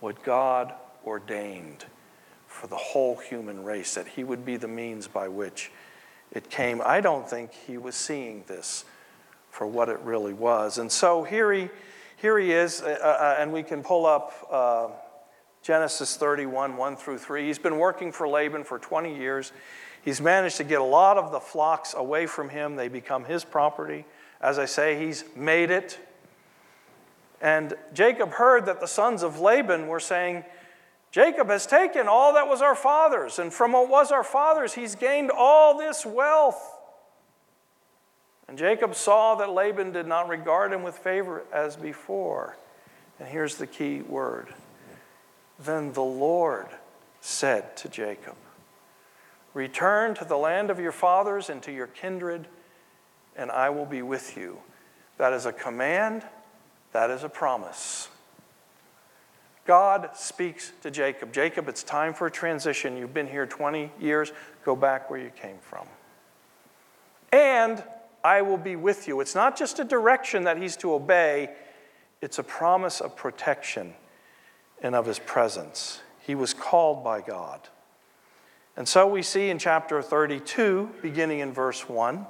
what 0.00 0.22
God 0.22 0.72
ordained 1.04 1.84
for 2.46 2.66
the 2.66 2.76
whole 2.76 3.16
human 3.16 3.64
race, 3.64 3.94
that 3.94 4.06
he 4.06 4.24
would 4.24 4.44
be 4.44 4.56
the 4.56 4.68
means 4.68 5.08
by 5.08 5.28
which 5.28 5.70
it 6.30 6.50
came. 6.50 6.80
I 6.84 7.00
don't 7.00 7.28
think 7.28 7.52
he 7.52 7.78
was 7.78 7.94
seeing 7.94 8.44
this 8.46 8.84
for 9.50 9.66
what 9.66 9.88
it 9.88 9.98
really 10.00 10.32
was. 10.32 10.78
And 10.78 10.90
so 10.90 11.24
here 11.24 11.52
he, 11.52 11.68
here 12.16 12.38
he 12.38 12.52
is, 12.52 12.82
uh, 12.82 12.98
uh, 13.02 13.36
and 13.38 13.52
we 13.52 13.62
can 13.62 13.82
pull 13.82 14.06
up 14.06 14.32
uh, 14.50 14.88
Genesis 15.62 16.16
31, 16.16 16.76
1 16.76 16.96
through 16.96 17.18
3. 17.18 17.46
He's 17.46 17.58
been 17.58 17.78
working 17.78 18.12
for 18.12 18.28
Laban 18.28 18.64
for 18.64 18.78
20 18.78 19.16
years. 19.16 19.52
He's 20.02 20.20
managed 20.20 20.56
to 20.56 20.64
get 20.64 20.80
a 20.80 20.84
lot 20.84 21.16
of 21.16 21.32
the 21.32 21.40
flocks 21.40 21.94
away 21.94 22.26
from 22.26 22.48
him, 22.48 22.76
they 22.76 22.88
become 22.88 23.24
his 23.24 23.44
property. 23.44 24.04
As 24.40 24.58
I 24.58 24.64
say, 24.64 24.98
he's 24.98 25.24
made 25.36 25.70
it. 25.70 25.98
And 27.40 27.74
Jacob 27.94 28.30
heard 28.30 28.66
that 28.66 28.80
the 28.80 28.86
sons 28.86 29.22
of 29.22 29.40
Laban 29.40 29.86
were 29.86 30.00
saying, 30.00 30.44
Jacob 31.12 31.48
has 31.48 31.66
taken 31.66 32.08
all 32.08 32.34
that 32.34 32.48
was 32.48 32.62
our 32.62 32.74
father's, 32.74 33.38
and 33.38 33.52
from 33.52 33.72
what 33.72 33.88
was 33.88 34.10
our 34.10 34.24
father's, 34.24 34.74
he's 34.74 34.94
gained 34.94 35.30
all 35.30 35.76
this 35.76 36.06
wealth. 36.06 36.78
And 38.48 38.58
Jacob 38.58 38.94
saw 38.94 39.34
that 39.36 39.50
Laban 39.50 39.92
did 39.92 40.06
not 40.06 40.28
regard 40.28 40.72
him 40.72 40.82
with 40.82 40.96
favor 40.96 41.42
as 41.52 41.76
before. 41.76 42.56
And 43.18 43.28
here's 43.28 43.56
the 43.56 43.66
key 43.66 44.00
word 44.02 44.48
Then 45.58 45.92
the 45.92 46.02
Lord 46.02 46.66
said 47.20 47.76
to 47.78 47.88
Jacob, 47.88 48.36
Return 49.54 50.14
to 50.14 50.24
the 50.24 50.36
land 50.36 50.70
of 50.70 50.78
your 50.78 50.92
fathers 50.92 51.50
and 51.50 51.62
to 51.62 51.72
your 51.72 51.86
kindred, 51.86 52.46
and 53.36 53.50
I 53.50 53.70
will 53.70 53.86
be 53.86 54.02
with 54.02 54.36
you. 54.36 54.58
That 55.18 55.32
is 55.32 55.46
a 55.46 55.52
command, 55.52 56.24
that 56.92 57.10
is 57.10 57.22
a 57.22 57.28
promise. 57.28 58.08
God 59.64 60.10
speaks 60.14 60.72
to 60.82 60.90
Jacob 60.90 61.32
Jacob, 61.32 61.68
it's 61.68 61.82
time 61.82 62.14
for 62.14 62.26
a 62.26 62.30
transition. 62.30 62.96
You've 62.96 63.14
been 63.14 63.28
here 63.28 63.46
20 63.46 63.92
years, 64.00 64.32
go 64.64 64.74
back 64.74 65.10
where 65.10 65.20
you 65.20 65.30
came 65.30 65.58
from. 65.60 65.86
And 67.32 67.82
I 68.24 68.42
will 68.42 68.56
be 68.56 68.76
with 68.76 69.06
you. 69.08 69.20
It's 69.20 69.34
not 69.34 69.56
just 69.56 69.78
a 69.78 69.84
direction 69.84 70.44
that 70.44 70.56
he's 70.56 70.76
to 70.78 70.94
obey, 70.94 71.50
it's 72.20 72.38
a 72.38 72.42
promise 72.42 73.00
of 73.00 73.16
protection 73.16 73.94
and 74.82 74.94
of 74.94 75.06
his 75.06 75.18
presence. 75.18 76.00
He 76.20 76.34
was 76.34 76.54
called 76.54 77.04
by 77.04 77.20
God. 77.20 77.68
And 78.76 78.88
so 78.88 79.06
we 79.06 79.22
see 79.22 79.50
in 79.50 79.58
chapter 79.58 80.00
32, 80.00 80.90
beginning 81.02 81.40
in 81.40 81.52
verse 81.52 81.88
1, 81.88 82.26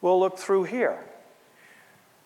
we'll 0.00 0.20
look 0.20 0.38
through 0.38 0.64
here. 0.64 0.98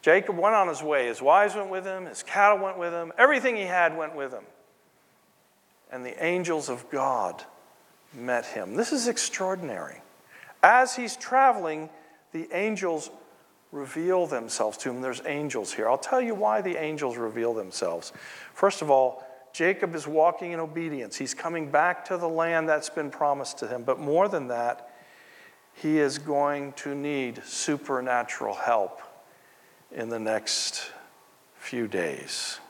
Jacob 0.03 0.37
went 0.37 0.55
on 0.55 0.69
his 0.69 0.83
way. 0.83 1.07
His 1.07 1.23
wives 1.23 1.55
went 1.55 1.71
with 1.71 1.85
him, 1.85 2.07
his 2.07 2.23
cattle 2.23 2.59
went 2.59 2.79
with 2.79 2.93
him, 2.93 3.13
everything 3.19 3.57
he 3.57 3.63
had 3.63 3.97
went 3.97 4.15
with 4.15 4.33
him. 4.33 4.45
And 5.91 6.05
the 6.05 6.23
angels 6.23 6.69
of 6.69 6.89
God 6.91 7.45
met 8.13 8.47
him. 8.47 8.75
This 8.75 8.93
is 8.93 9.09
extraordinary. 9.09 10.03
As 10.63 10.97
he's 10.97 11.17
traveling, 11.17 11.89
the 12.33 12.49
angels 12.53 13.11
reveal 13.71 14.27
themselves 14.27 14.79
to 14.79 14.91
him. 14.91 15.01
There's 15.01 15.23
angels 15.27 15.73
here. 15.73 15.89
I'll 15.89 15.99
tell 15.99 16.21
you 16.21 16.35
why 16.35 16.61
the 16.61 16.77
angels 16.77 17.17
reveal 17.17 17.55
themselves. 17.55 18.13
First 18.55 18.83
of 18.83 18.91
all, 18.91 19.25
Jacob 19.59 19.97
is 19.97 20.07
walking 20.07 20.53
in 20.53 20.61
obedience. 20.61 21.17
He's 21.17 21.35
coming 21.35 21.69
back 21.69 22.05
to 22.05 22.17
the 22.17 22.29
land 22.29 22.69
that's 22.69 22.91
been 22.91 23.11
promised 23.11 23.59
to 23.59 23.67
him. 23.67 23.83
But 23.83 23.99
more 23.99 24.29
than 24.29 24.47
that, 24.47 24.95
he 25.75 25.99
is 25.99 26.17
going 26.17 26.75
to 26.75 26.95
need 26.95 27.43
supernatural 27.45 28.55
help 28.55 29.03
in 29.91 30.11
the 30.11 30.19
next 30.21 30.93
few 31.57 31.89
days. 31.89 32.61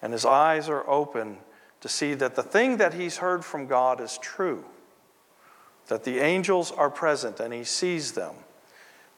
And 0.00 0.12
his 0.12 0.24
eyes 0.24 0.68
are 0.68 0.88
open 0.88 1.38
to 1.80 1.88
see 1.88 2.14
that 2.14 2.36
the 2.36 2.44
thing 2.44 2.76
that 2.76 2.94
he's 2.94 3.16
heard 3.16 3.44
from 3.44 3.66
God 3.66 4.00
is 4.00 4.18
true, 4.18 4.64
that 5.88 6.04
the 6.04 6.20
angels 6.20 6.70
are 6.70 6.90
present 6.90 7.40
and 7.40 7.52
he 7.52 7.64
sees 7.64 8.12
them. 8.12 8.36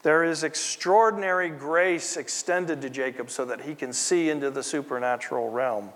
There 0.03 0.25
is 0.25 0.43
extraordinary 0.43 1.51
grace 1.51 2.17
extended 2.17 2.81
to 2.81 2.89
Jacob 2.89 3.29
so 3.29 3.45
that 3.45 3.61
he 3.61 3.75
can 3.75 3.93
see 3.93 4.31
into 4.31 4.51
the 4.51 4.63
supernatural 4.63 5.51
realm. 5.51 5.91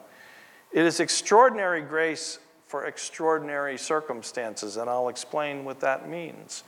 It 0.72 0.84
is 0.84 1.00
extraordinary 1.00 1.82
grace 1.82 2.38
for 2.66 2.84
extraordinary 2.84 3.78
circumstances, 3.78 4.76
and 4.76 4.90
I'll 4.90 5.08
explain 5.08 5.64
what 5.64 5.80
that 5.80 6.08
means. 6.08 6.64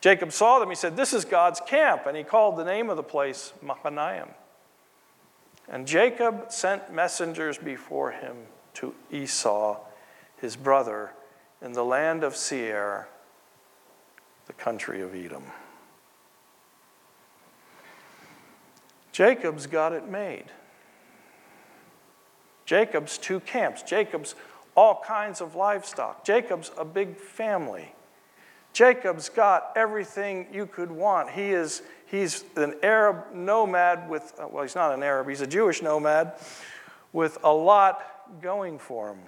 Jacob 0.00 0.32
saw 0.32 0.58
them. 0.58 0.68
He 0.68 0.74
said, 0.74 0.96
This 0.96 1.14
is 1.14 1.24
God's 1.24 1.60
camp. 1.60 2.04
And 2.04 2.14
he 2.14 2.22
called 2.22 2.58
the 2.58 2.64
name 2.64 2.90
of 2.90 2.96
the 2.96 3.02
place 3.02 3.54
Mahanaim. 3.62 4.28
And 5.66 5.86
Jacob 5.86 6.52
sent 6.52 6.92
messengers 6.92 7.56
before 7.56 8.10
him 8.10 8.36
to 8.74 8.94
Esau, 9.10 9.80
his 10.36 10.56
brother, 10.56 11.12
in 11.62 11.72
the 11.72 11.84
land 11.84 12.22
of 12.22 12.36
Seir, 12.36 13.08
the 14.46 14.52
country 14.52 15.00
of 15.00 15.14
Edom. 15.14 15.44
Jacob's 19.10 19.66
got 19.66 19.94
it 19.94 20.06
made. 20.06 20.52
Jacob's 22.64 23.18
two 23.18 23.40
camps. 23.40 23.82
Jacob's 23.82 24.34
all 24.76 25.02
kinds 25.06 25.40
of 25.40 25.54
livestock. 25.54 26.24
Jacob's 26.24 26.70
a 26.76 26.84
big 26.84 27.16
family. 27.16 27.92
Jacob's 28.72 29.28
got 29.28 29.72
everything 29.76 30.48
you 30.52 30.66
could 30.66 30.90
want. 30.90 31.30
He 31.30 31.50
is 31.50 31.82
he's 32.06 32.44
an 32.56 32.74
Arab 32.82 33.32
nomad 33.32 34.08
with 34.10 34.32
uh, 34.38 34.48
well 34.50 34.64
he's 34.64 34.74
not 34.74 34.92
an 34.92 35.02
Arab, 35.02 35.28
he's 35.28 35.40
a 35.40 35.46
Jewish 35.46 35.80
nomad 35.80 36.32
with 37.12 37.38
a 37.44 37.52
lot 37.52 38.40
going 38.42 38.78
for 38.78 39.10
him. 39.10 39.18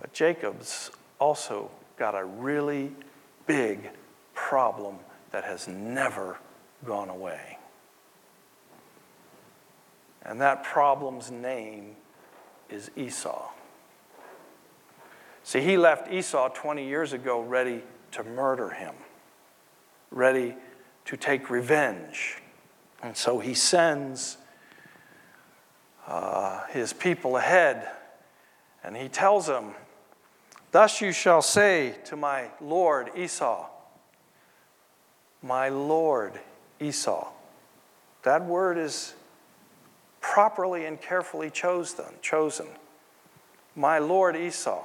But 0.00 0.12
Jacob's 0.12 0.90
also 1.18 1.70
got 1.98 2.14
a 2.14 2.24
really 2.24 2.92
big 3.46 3.90
problem 4.34 4.96
that 5.30 5.44
has 5.44 5.68
never 5.68 6.38
gone 6.84 7.10
away. 7.10 7.55
And 10.26 10.40
that 10.40 10.64
problem's 10.64 11.30
name 11.30 11.94
is 12.68 12.90
Esau. 12.96 13.48
See, 15.44 15.60
he 15.60 15.76
left 15.76 16.12
Esau 16.12 16.48
20 16.48 16.84
years 16.84 17.12
ago 17.12 17.40
ready 17.40 17.84
to 18.10 18.24
murder 18.24 18.70
him, 18.70 18.94
ready 20.10 20.56
to 21.04 21.16
take 21.16 21.48
revenge. 21.48 22.38
And 23.04 23.16
so 23.16 23.38
he 23.38 23.54
sends 23.54 24.36
uh, 26.08 26.66
his 26.70 26.92
people 26.92 27.36
ahead 27.36 27.88
and 28.82 28.96
he 28.96 29.08
tells 29.08 29.46
them, 29.46 29.74
Thus 30.72 31.00
you 31.00 31.12
shall 31.12 31.42
say 31.42 31.94
to 32.06 32.16
my 32.16 32.48
Lord 32.60 33.12
Esau, 33.16 33.68
my 35.40 35.68
Lord 35.68 36.40
Esau. 36.80 37.28
That 38.24 38.44
word 38.44 38.76
is 38.76 39.14
properly 40.32 40.84
and 40.86 41.00
carefully 41.00 41.50
chosen. 41.50 42.66
My 43.74 43.98
lord 43.98 44.36
Esau, 44.36 44.82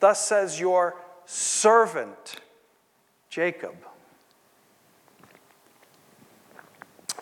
thus 0.00 0.26
says 0.26 0.58
your 0.58 0.96
servant 1.26 2.40
Jacob. 3.30 3.76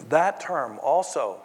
That 0.09 0.41
term 0.41 0.79
also 0.83 1.43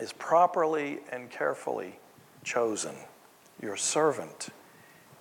is 0.00 0.12
properly 0.12 1.00
and 1.10 1.30
carefully 1.30 1.98
chosen. 2.44 2.94
Your 3.60 3.76
servant 3.76 4.48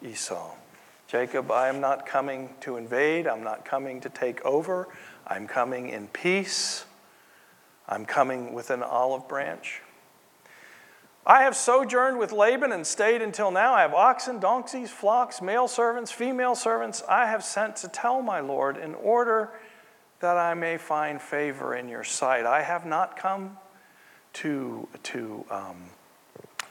Esau. 0.03 0.51
Jacob, 1.07 1.51
I 1.51 1.69
am 1.69 1.81
not 1.81 2.05
coming 2.05 2.53
to 2.61 2.77
invade. 2.77 3.27
I'm 3.27 3.43
not 3.43 3.65
coming 3.65 3.99
to 4.01 4.09
take 4.09 4.45
over. 4.45 4.87
I'm 5.25 5.47
coming 5.47 5.89
in 5.89 6.07
peace. 6.07 6.85
I'm 7.89 8.05
coming 8.05 8.53
with 8.53 8.69
an 8.69 8.83
olive 8.83 9.27
branch. 9.27 9.81
I 11.29 11.43
have 11.43 11.57
sojourned 11.57 12.17
with 12.17 12.31
Laban 12.31 12.71
and 12.71 12.87
stayed 12.87 13.21
until 13.21 13.51
now. 13.51 13.73
I 13.73 13.81
have 13.81 13.93
oxen, 13.93 14.39
donkeys, 14.39 14.89
flocks, 14.89 15.41
male 15.41 15.67
servants, 15.67 16.09
female 16.09 16.55
servants. 16.55 17.03
I 17.09 17.27
have 17.27 17.43
sent 17.43 17.75
to 17.77 17.89
tell 17.89 18.21
my 18.21 18.39
Lord 18.39 18.77
in 18.77 18.95
order 18.95 19.51
that 20.21 20.37
I 20.37 20.53
may 20.53 20.77
find 20.77 21.21
favor 21.21 21.75
in 21.75 21.89
your 21.89 22.05
sight. 22.05 22.45
I 22.45 22.61
have 22.61 22.85
not 22.85 23.17
come 23.17 23.57
to, 24.33 24.87
to 25.03 25.43
um, 25.51 25.75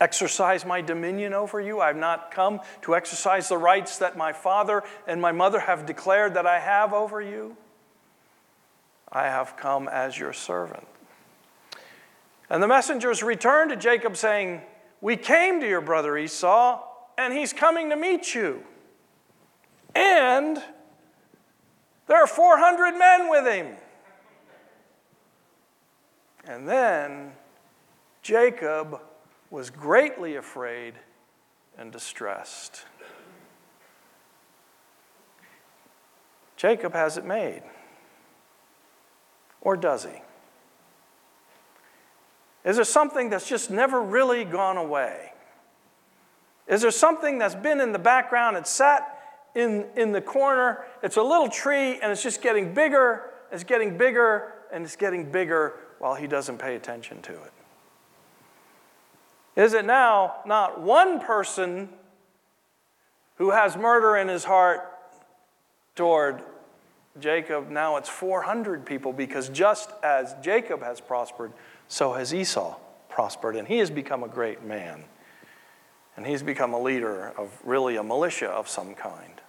exercise 0.00 0.64
my 0.64 0.80
dominion 0.80 1.34
over 1.34 1.60
you. 1.60 1.82
I've 1.82 1.94
not 1.94 2.30
come 2.30 2.60
to 2.80 2.96
exercise 2.96 3.50
the 3.50 3.58
rights 3.58 3.98
that 3.98 4.16
my 4.16 4.32
father 4.32 4.84
and 5.06 5.20
my 5.20 5.32
mother 5.32 5.60
have 5.60 5.84
declared 5.84 6.32
that 6.32 6.46
I 6.46 6.60
have 6.60 6.94
over 6.94 7.20
you. 7.20 7.58
I 9.12 9.24
have 9.24 9.54
come 9.58 9.86
as 9.86 10.18
your 10.18 10.32
servant. 10.32 10.86
And 12.48 12.62
the 12.62 12.68
messengers 12.68 13.22
returned 13.22 13.70
to 13.70 13.76
Jacob, 13.76 14.16
saying, 14.16 14.62
We 15.00 15.16
came 15.16 15.60
to 15.60 15.68
your 15.68 15.80
brother 15.80 16.16
Esau, 16.16 16.82
and 17.18 17.32
he's 17.32 17.52
coming 17.52 17.90
to 17.90 17.96
meet 17.96 18.34
you. 18.34 18.62
And 19.94 20.62
there 22.06 22.18
are 22.18 22.26
400 22.26 22.92
men 22.96 23.28
with 23.28 23.46
him. 23.46 23.76
And 26.44 26.68
then 26.68 27.32
Jacob 28.22 29.00
was 29.50 29.70
greatly 29.70 30.36
afraid 30.36 30.94
and 31.76 31.90
distressed. 31.90 32.84
Jacob 36.56 36.92
has 36.92 37.16
it 37.16 37.24
made. 37.24 37.62
Or 39.60 39.76
does 39.76 40.04
he? 40.04 40.22
Is 42.66 42.74
there 42.74 42.84
something 42.84 43.30
that's 43.30 43.48
just 43.48 43.70
never 43.70 44.02
really 44.02 44.44
gone 44.44 44.76
away? 44.76 45.32
Is 46.66 46.82
there 46.82 46.90
something 46.90 47.38
that's 47.38 47.54
been 47.54 47.80
in 47.80 47.92
the 47.92 47.98
background 47.98 48.56
and 48.56 48.66
sat 48.66 49.22
in, 49.54 49.86
in 49.96 50.10
the 50.10 50.20
corner? 50.20 50.84
It's 51.00 51.16
a 51.16 51.22
little 51.22 51.48
tree 51.48 52.00
and 52.00 52.10
it's 52.10 52.24
just 52.24 52.42
getting 52.42 52.74
bigger, 52.74 53.30
it's 53.52 53.62
getting 53.62 53.96
bigger, 53.96 54.52
and 54.72 54.84
it's 54.84 54.96
getting 54.96 55.30
bigger 55.30 55.74
while 56.00 56.16
he 56.16 56.26
doesn't 56.26 56.58
pay 56.58 56.74
attention 56.74 57.22
to 57.22 57.32
it. 57.32 57.52
Is 59.54 59.72
it 59.72 59.84
now 59.84 60.34
not 60.44 60.82
one 60.82 61.20
person 61.20 61.88
who 63.36 63.50
has 63.50 63.76
murder 63.76 64.16
in 64.16 64.26
his 64.26 64.42
heart 64.42 64.80
toward 65.94 66.42
Jacob? 67.20 67.70
Now 67.70 67.96
it's 67.96 68.08
400 68.08 68.84
people 68.84 69.12
because 69.12 69.48
just 69.50 69.90
as 70.02 70.34
Jacob 70.42 70.82
has 70.82 71.00
prospered, 71.00 71.52
so 71.88 72.12
has 72.14 72.34
Esau 72.34 72.76
prospered, 73.08 73.56
and 73.56 73.66
he 73.66 73.78
has 73.78 73.90
become 73.90 74.22
a 74.22 74.28
great 74.28 74.62
man. 74.62 75.04
And 76.16 76.26
he's 76.26 76.42
become 76.42 76.72
a 76.72 76.80
leader 76.80 77.32
of 77.36 77.50
really 77.64 77.96
a 77.96 78.02
militia 78.02 78.48
of 78.48 78.68
some 78.68 78.94
kind. 78.94 79.40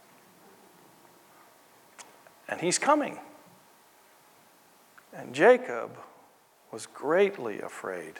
And 2.49 2.59
he's 2.61 2.77
coming. 2.77 3.19
And 5.13 5.33
Jacob 5.33 5.97
was 6.71 6.85
greatly 6.85 7.61
afraid 7.61 8.15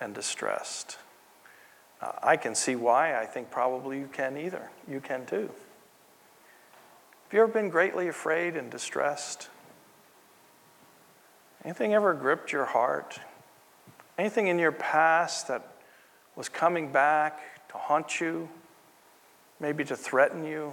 and 0.00 0.14
distressed. 0.14 0.98
Uh, 2.00 2.12
I 2.22 2.36
can 2.36 2.54
see 2.54 2.76
why. 2.76 3.18
I 3.18 3.24
think 3.24 3.50
probably 3.50 3.98
you 3.98 4.08
can 4.12 4.36
either. 4.36 4.70
You 4.86 5.00
can 5.00 5.24
too. 5.24 5.50
Have 7.24 7.32
you 7.32 7.42
ever 7.42 7.52
been 7.52 7.70
greatly 7.70 8.08
afraid 8.08 8.56
and 8.56 8.70
distressed? 8.70 9.48
Anything 11.66 11.94
ever 11.94 12.14
gripped 12.14 12.52
your 12.52 12.64
heart? 12.64 13.18
Anything 14.16 14.46
in 14.46 14.56
your 14.56 14.70
past 14.70 15.48
that 15.48 15.66
was 16.36 16.48
coming 16.48 16.92
back 16.92 17.68
to 17.70 17.76
haunt 17.76 18.20
you? 18.20 18.48
Maybe 19.58 19.84
to 19.86 19.96
threaten 19.96 20.44
you? 20.44 20.72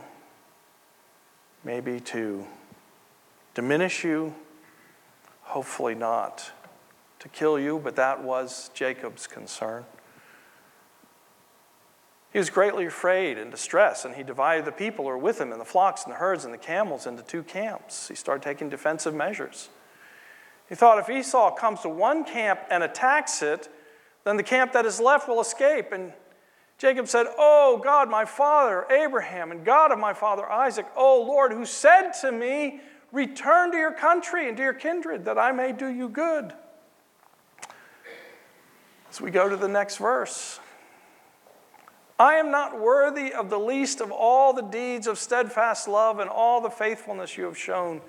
Maybe 1.63 1.99
to 1.99 2.45
diminish 3.55 4.03
you? 4.03 4.35
Hopefully 5.41 5.95
not 5.95 6.51
to 7.17 7.27
kill 7.27 7.57
you, 7.57 7.79
but 7.83 7.95
that 7.95 8.21
was 8.23 8.69
Jacob's 8.75 9.25
concern. 9.25 9.85
He 12.31 12.37
was 12.37 12.51
greatly 12.51 12.85
afraid 12.85 13.39
and 13.39 13.49
distressed, 13.49 14.05
and 14.05 14.13
he 14.13 14.21
divided 14.21 14.65
the 14.65 14.71
people 14.71 15.05
who 15.05 15.09
were 15.09 15.17
with 15.17 15.41
him 15.41 15.51
and 15.51 15.59
the 15.59 15.65
flocks 15.65 16.03
and 16.03 16.13
the 16.13 16.17
herds 16.17 16.45
and 16.45 16.53
the 16.53 16.57
camels 16.59 17.07
into 17.07 17.23
two 17.23 17.41
camps. 17.41 18.09
He 18.09 18.15
started 18.15 18.43
taking 18.43 18.69
defensive 18.69 19.15
measures. 19.15 19.69
He 20.69 20.75
thought 20.75 20.97
if 20.97 21.09
Esau 21.09 21.51
comes 21.55 21.81
to 21.81 21.89
one 21.89 22.23
camp 22.23 22.59
and 22.69 22.83
attacks 22.83 23.41
it, 23.41 23.69
then 24.23 24.37
the 24.37 24.43
camp 24.43 24.73
that 24.73 24.85
is 24.85 24.99
left 24.99 25.27
will 25.27 25.41
escape. 25.41 25.91
And 25.91 26.13
Jacob 26.77 27.07
said, 27.07 27.27
Oh 27.37 27.79
God, 27.83 28.09
my 28.09 28.25
father 28.25 28.85
Abraham, 28.91 29.51
and 29.51 29.65
God 29.65 29.91
of 29.91 29.99
my 29.99 30.13
father 30.13 30.49
Isaac, 30.49 30.87
oh 30.95 31.21
Lord, 31.21 31.51
who 31.51 31.65
said 31.65 32.11
to 32.21 32.31
me, 32.31 32.81
Return 33.11 33.71
to 33.71 33.77
your 33.77 33.93
country 33.93 34.47
and 34.47 34.57
to 34.57 34.63
your 34.63 34.73
kindred, 34.73 35.25
that 35.25 35.37
I 35.37 35.51
may 35.51 35.71
do 35.71 35.87
you 35.87 36.09
good. 36.09 36.51
As 39.11 39.21
we 39.21 39.29
go 39.29 39.47
to 39.47 39.55
the 39.55 39.67
next 39.67 39.97
verse, 39.97 40.59
I 42.17 42.35
am 42.35 42.49
not 42.49 42.79
worthy 42.79 43.31
of 43.31 43.51
the 43.51 43.59
least 43.59 44.01
of 44.01 44.11
all 44.11 44.53
the 44.53 44.63
deeds 44.63 45.05
of 45.05 45.19
steadfast 45.19 45.87
love 45.87 46.17
and 46.19 46.29
all 46.29 46.61
the 46.61 46.71
faithfulness 46.71 47.37
you 47.37 47.43
have 47.43 47.57
shown 47.57 48.01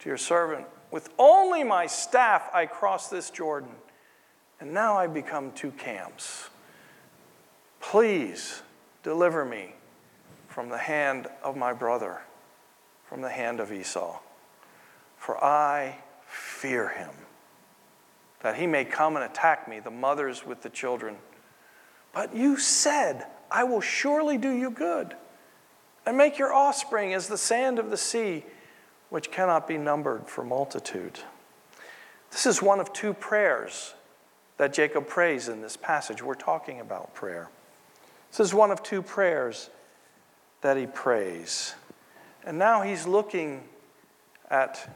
to 0.00 0.08
your 0.08 0.18
servant. 0.18 0.66
With 0.92 1.08
only 1.18 1.64
my 1.64 1.86
staff 1.86 2.50
I 2.52 2.66
crossed 2.66 3.10
this 3.10 3.30
Jordan, 3.30 3.70
and 4.60 4.74
now 4.74 4.96
I 4.96 5.06
become 5.06 5.50
two 5.52 5.72
camps. 5.72 6.50
Please 7.80 8.62
deliver 9.02 9.44
me 9.44 9.74
from 10.48 10.68
the 10.68 10.78
hand 10.78 11.28
of 11.42 11.56
my 11.56 11.72
brother, 11.72 12.20
from 13.08 13.22
the 13.22 13.30
hand 13.30 13.58
of 13.58 13.72
Esau, 13.72 14.18
for 15.16 15.42
I 15.42 15.96
fear 16.26 16.90
him, 16.90 17.10
that 18.42 18.56
he 18.56 18.66
may 18.66 18.84
come 18.84 19.16
and 19.16 19.24
attack 19.24 19.66
me, 19.66 19.80
the 19.80 19.90
mothers 19.90 20.44
with 20.44 20.60
the 20.60 20.68
children. 20.68 21.16
But 22.12 22.36
you 22.36 22.58
said, 22.58 23.26
I 23.50 23.64
will 23.64 23.80
surely 23.80 24.36
do 24.36 24.50
you 24.50 24.70
good, 24.70 25.16
and 26.04 26.18
make 26.18 26.38
your 26.38 26.52
offspring 26.52 27.14
as 27.14 27.28
the 27.28 27.38
sand 27.38 27.78
of 27.78 27.88
the 27.88 27.96
sea 27.96 28.44
which 29.12 29.30
cannot 29.30 29.68
be 29.68 29.76
numbered 29.76 30.26
for 30.26 30.42
multitude. 30.42 31.18
This 32.30 32.46
is 32.46 32.62
one 32.62 32.80
of 32.80 32.94
two 32.94 33.12
prayers 33.12 33.92
that 34.56 34.72
Jacob 34.72 35.06
prays 35.06 35.48
in 35.48 35.60
this 35.60 35.76
passage. 35.76 36.22
We're 36.22 36.34
talking 36.34 36.80
about 36.80 37.12
prayer. 37.12 37.50
This 38.30 38.40
is 38.40 38.54
one 38.54 38.70
of 38.70 38.82
two 38.82 39.02
prayers 39.02 39.68
that 40.62 40.78
he 40.78 40.86
prays. 40.86 41.74
And 42.46 42.58
now 42.58 42.80
he's 42.80 43.06
looking 43.06 43.64
at 44.50 44.90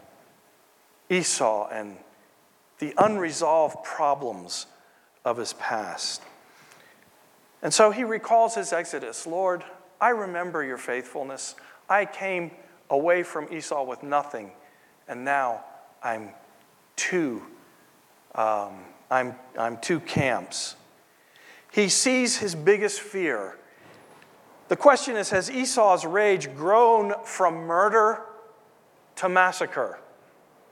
Esau 1.11 1.69
and 1.69 1.99
the 2.79 2.95
unresolved 2.97 3.85
problems 3.85 4.65
of 5.27 5.37
his 5.37 5.53
past. 5.53 6.23
And 7.61 7.75
so 7.75 7.91
he 7.91 8.03
recalls 8.03 8.55
his 8.55 8.73
exodus 8.73 9.27
Lord, 9.27 9.63
I 10.01 10.09
remember 10.09 10.65
your 10.65 10.79
faithfulness. 10.79 11.55
I 11.91 12.07
came 12.07 12.53
away 12.91 13.23
from 13.23 13.53
Esau 13.53 13.85
with 13.85 14.03
nothing, 14.03 14.53
and 15.09 15.25
now 15.25 15.65
I'm 16.03 16.31
two. 16.97 17.43
Um, 18.35 18.75
I'm, 19.11 19.35
I'm 19.59 19.79
two 19.79 20.01
camps. 20.01 20.77
He 21.73 21.89
sees 21.89 22.39
his 22.39 22.55
biggest 22.55 23.01
fear. 23.01 23.57
The 24.69 24.77
question 24.77 25.17
is 25.17 25.31
Has 25.31 25.51
Esau's 25.51 26.05
rage 26.05 26.55
grown 26.55 27.13
from 27.25 27.67
murder 27.67 28.23
to 29.17 29.29
massacre? 29.29 29.99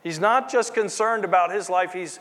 He's 0.03 0.19
not 0.19 0.51
just 0.51 0.75
concerned 0.75 1.25
about 1.25 1.51
his 1.53 1.71
life, 1.71 1.93
he's 1.93 2.21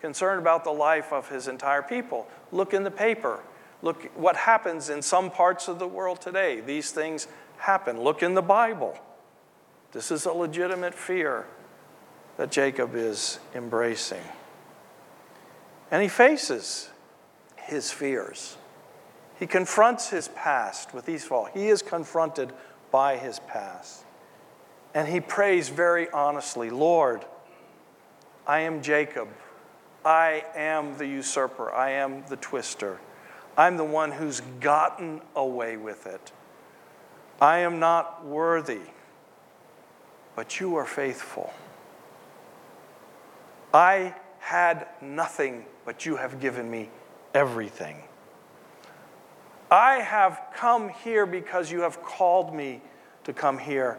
concerned 0.00 0.40
about 0.40 0.64
the 0.64 0.70
life 0.70 1.12
of 1.12 1.28
his 1.28 1.48
entire 1.48 1.82
people. 1.82 2.26
Look 2.52 2.72
in 2.72 2.84
the 2.84 2.90
paper. 2.90 3.40
Look 3.82 4.10
what 4.16 4.36
happens 4.36 4.90
in 4.90 5.02
some 5.02 5.30
parts 5.30 5.68
of 5.68 5.78
the 5.78 5.86
world 5.86 6.20
today. 6.20 6.60
These 6.60 6.90
things 6.90 7.28
happen. 7.58 8.00
Look 8.00 8.22
in 8.22 8.34
the 8.34 8.42
Bible. 8.42 8.98
This 9.92 10.10
is 10.10 10.26
a 10.26 10.32
legitimate 10.32 10.94
fear 10.94 11.46
that 12.36 12.50
Jacob 12.50 12.94
is 12.94 13.38
embracing. 13.54 14.22
And 15.90 16.02
he 16.02 16.08
faces 16.08 16.90
his 17.56 17.90
fears. 17.90 18.56
He 19.38 19.46
confronts 19.46 20.10
his 20.10 20.28
past 20.28 20.92
with 20.92 21.08
Esau. 21.08 21.46
He 21.54 21.68
is 21.68 21.82
confronted 21.82 22.52
by 22.90 23.16
his 23.16 23.38
past. 23.40 24.04
And 24.94 25.08
he 25.08 25.20
prays 25.20 25.68
very 25.68 26.10
honestly 26.10 26.70
Lord, 26.70 27.24
I 28.46 28.60
am 28.60 28.82
Jacob. 28.82 29.28
I 30.04 30.44
am 30.54 30.96
the 30.96 31.06
usurper. 31.06 31.72
I 31.72 31.90
am 31.90 32.24
the 32.28 32.36
twister. 32.36 32.98
I'm 33.56 33.76
the 33.76 33.84
one 33.84 34.12
who's 34.12 34.40
gotten 34.60 35.20
away 35.34 35.76
with 35.76 36.06
it. 36.06 36.32
I 37.40 37.58
am 37.58 37.78
not 37.78 38.24
worthy, 38.24 38.80
but 40.38 40.60
you 40.60 40.76
are 40.76 40.86
faithful. 40.86 41.52
I 43.74 44.14
had 44.38 44.86
nothing, 45.02 45.64
but 45.84 46.06
you 46.06 46.14
have 46.14 46.38
given 46.38 46.70
me 46.70 46.90
everything. 47.34 48.04
I 49.68 49.94
have 49.94 50.40
come 50.54 50.90
here 50.90 51.26
because 51.26 51.72
you 51.72 51.80
have 51.80 52.04
called 52.04 52.54
me 52.54 52.82
to 53.24 53.32
come 53.32 53.58
here, 53.58 53.98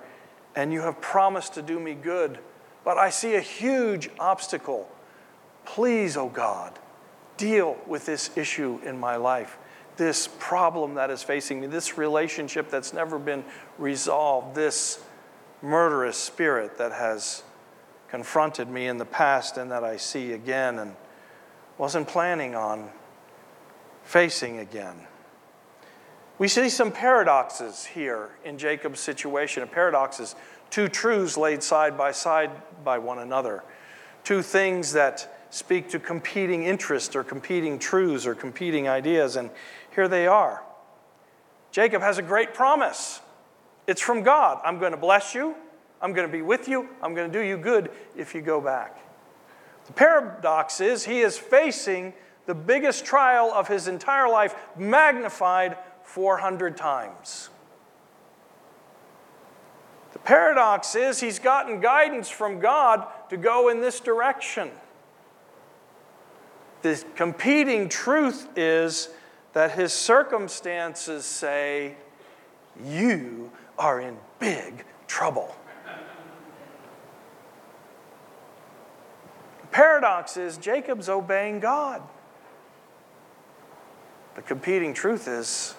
and 0.55 0.71
you 0.71 0.79
have 0.79 1.01
promised 1.01 1.55
to 1.55 1.61
do 1.61 1.77
me 1.77 1.93
good. 1.93 2.39
But 2.85 2.97
I 2.97 3.09
see 3.09 3.35
a 3.35 3.41
huge 3.41 4.09
obstacle. 4.17 4.89
Please, 5.65 6.15
oh 6.15 6.29
God, 6.29 6.79
deal 7.35 7.77
with 7.85 8.05
this 8.05 8.31
issue 8.37 8.79
in 8.85 8.97
my 8.97 9.17
life, 9.17 9.57
this 9.97 10.29
problem 10.39 10.93
that 10.93 11.09
is 11.09 11.21
facing 11.21 11.59
me, 11.59 11.67
this 11.67 11.97
relationship 11.97 12.69
that's 12.69 12.93
never 12.93 13.19
been 13.19 13.43
resolved, 13.77 14.55
this 14.55 15.03
murderous 15.61 16.17
spirit 16.17 16.77
that 16.77 16.91
has 16.91 17.43
confronted 18.09 18.69
me 18.69 18.87
in 18.87 18.97
the 18.97 19.05
past 19.05 19.57
and 19.57 19.71
that 19.71 19.83
I 19.83 19.97
see 19.97 20.33
again 20.33 20.79
and 20.79 20.95
wasn't 21.77 22.07
planning 22.07 22.55
on 22.55 22.89
facing 24.03 24.59
again. 24.59 25.07
We 26.37 26.47
see 26.47 26.69
some 26.69 26.91
paradoxes 26.91 27.85
here 27.85 28.29
in 28.45 28.57
Jacob's 28.57 28.99
situation. 28.99 29.61
A 29.61 29.67
paradox 29.67 30.19
is 30.19 30.35
two 30.69 30.87
truths 30.87 31.37
laid 31.37 31.61
side 31.61 31.97
by 31.97 32.11
side 32.11 32.51
by 32.83 32.97
one 32.97 33.19
another, 33.19 33.63
two 34.23 34.41
things 34.41 34.93
that 34.93 35.45
speak 35.49 35.89
to 35.89 35.99
competing 35.99 36.63
interests 36.63 37.15
or 37.15 37.23
competing 37.23 37.77
truths 37.77 38.25
or 38.25 38.35
competing 38.35 38.87
ideas, 38.87 39.35
and 39.35 39.49
here 39.93 40.07
they 40.07 40.27
are. 40.27 40.63
Jacob 41.71 42.01
has 42.01 42.17
a 42.17 42.21
great 42.21 42.53
promise. 42.53 43.19
It's 43.89 44.01
from 44.01 44.21
God. 44.21 44.61
I'm 44.63 44.77
going 44.77 44.91
to 44.91 44.99
bless 44.99 45.33
you. 45.33 45.55
I'm 45.99 46.13
going 46.13 46.27
to 46.27 46.31
be 46.31 46.43
with 46.43 46.67
you. 46.67 46.87
I'm 47.01 47.15
going 47.15 47.31
to 47.31 47.35
do 47.35 47.43
you 47.43 47.57
good 47.57 47.89
if 48.15 48.35
you 48.35 48.41
go 48.41 48.61
back. 48.61 48.99
The 49.87 49.93
paradox 49.93 50.79
is 50.79 51.05
he 51.05 51.21
is 51.21 51.39
facing 51.39 52.13
the 52.45 52.53
biggest 52.53 53.03
trial 53.03 53.51
of 53.51 53.67
his 53.67 53.87
entire 53.87 54.29
life, 54.29 54.53
magnified 54.77 55.75
400 56.03 56.77
times. 56.77 57.49
The 60.13 60.19
paradox 60.19 60.93
is 60.93 61.19
he's 61.19 61.39
gotten 61.39 61.81
guidance 61.81 62.29
from 62.29 62.59
God 62.59 63.07
to 63.31 63.37
go 63.37 63.69
in 63.69 63.81
this 63.81 63.99
direction. 63.99 64.69
The 66.83 67.03
competing 67.15 67.89
truth 67.89 68.47
is 68.55 69.09
that 69.53 69.71
his 69.71 69.93
circumstances 69.93 71.25
say, 71.25 71.95
You 72.85 73.51
are 73.77 73.99
in 73.99 74.17
big 74.39 74.85
trouble. 75.07 75.55
The 79.61 79.67
paradox 79.67 80.37
is 80.37 80.57
Jacob's 80.57 81.09
obeying 81.09 81.59
God. 81.59 82.01
The 84.35 84.41
competing 84.41 84.93
truth 84.93 85.27
is 85.27 85.75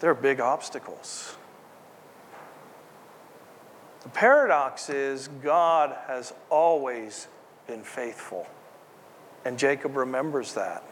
there 0.00 0.10
are 0.10 0.14
big 0.14 0.40
obstacles. 0.40 1.36
The 4.02 4.08
paradox 4.10 4.90
is 4.90 5.28
God 5.42 5.96
has 6.08 6.34
always 6.50 7.28
been 7.66 7.82
faithful, 7.82 8.46
and 9.44 9.58
Jacob 9.58 9.96
remembers 9.96 10.54
that. 10.54 10.82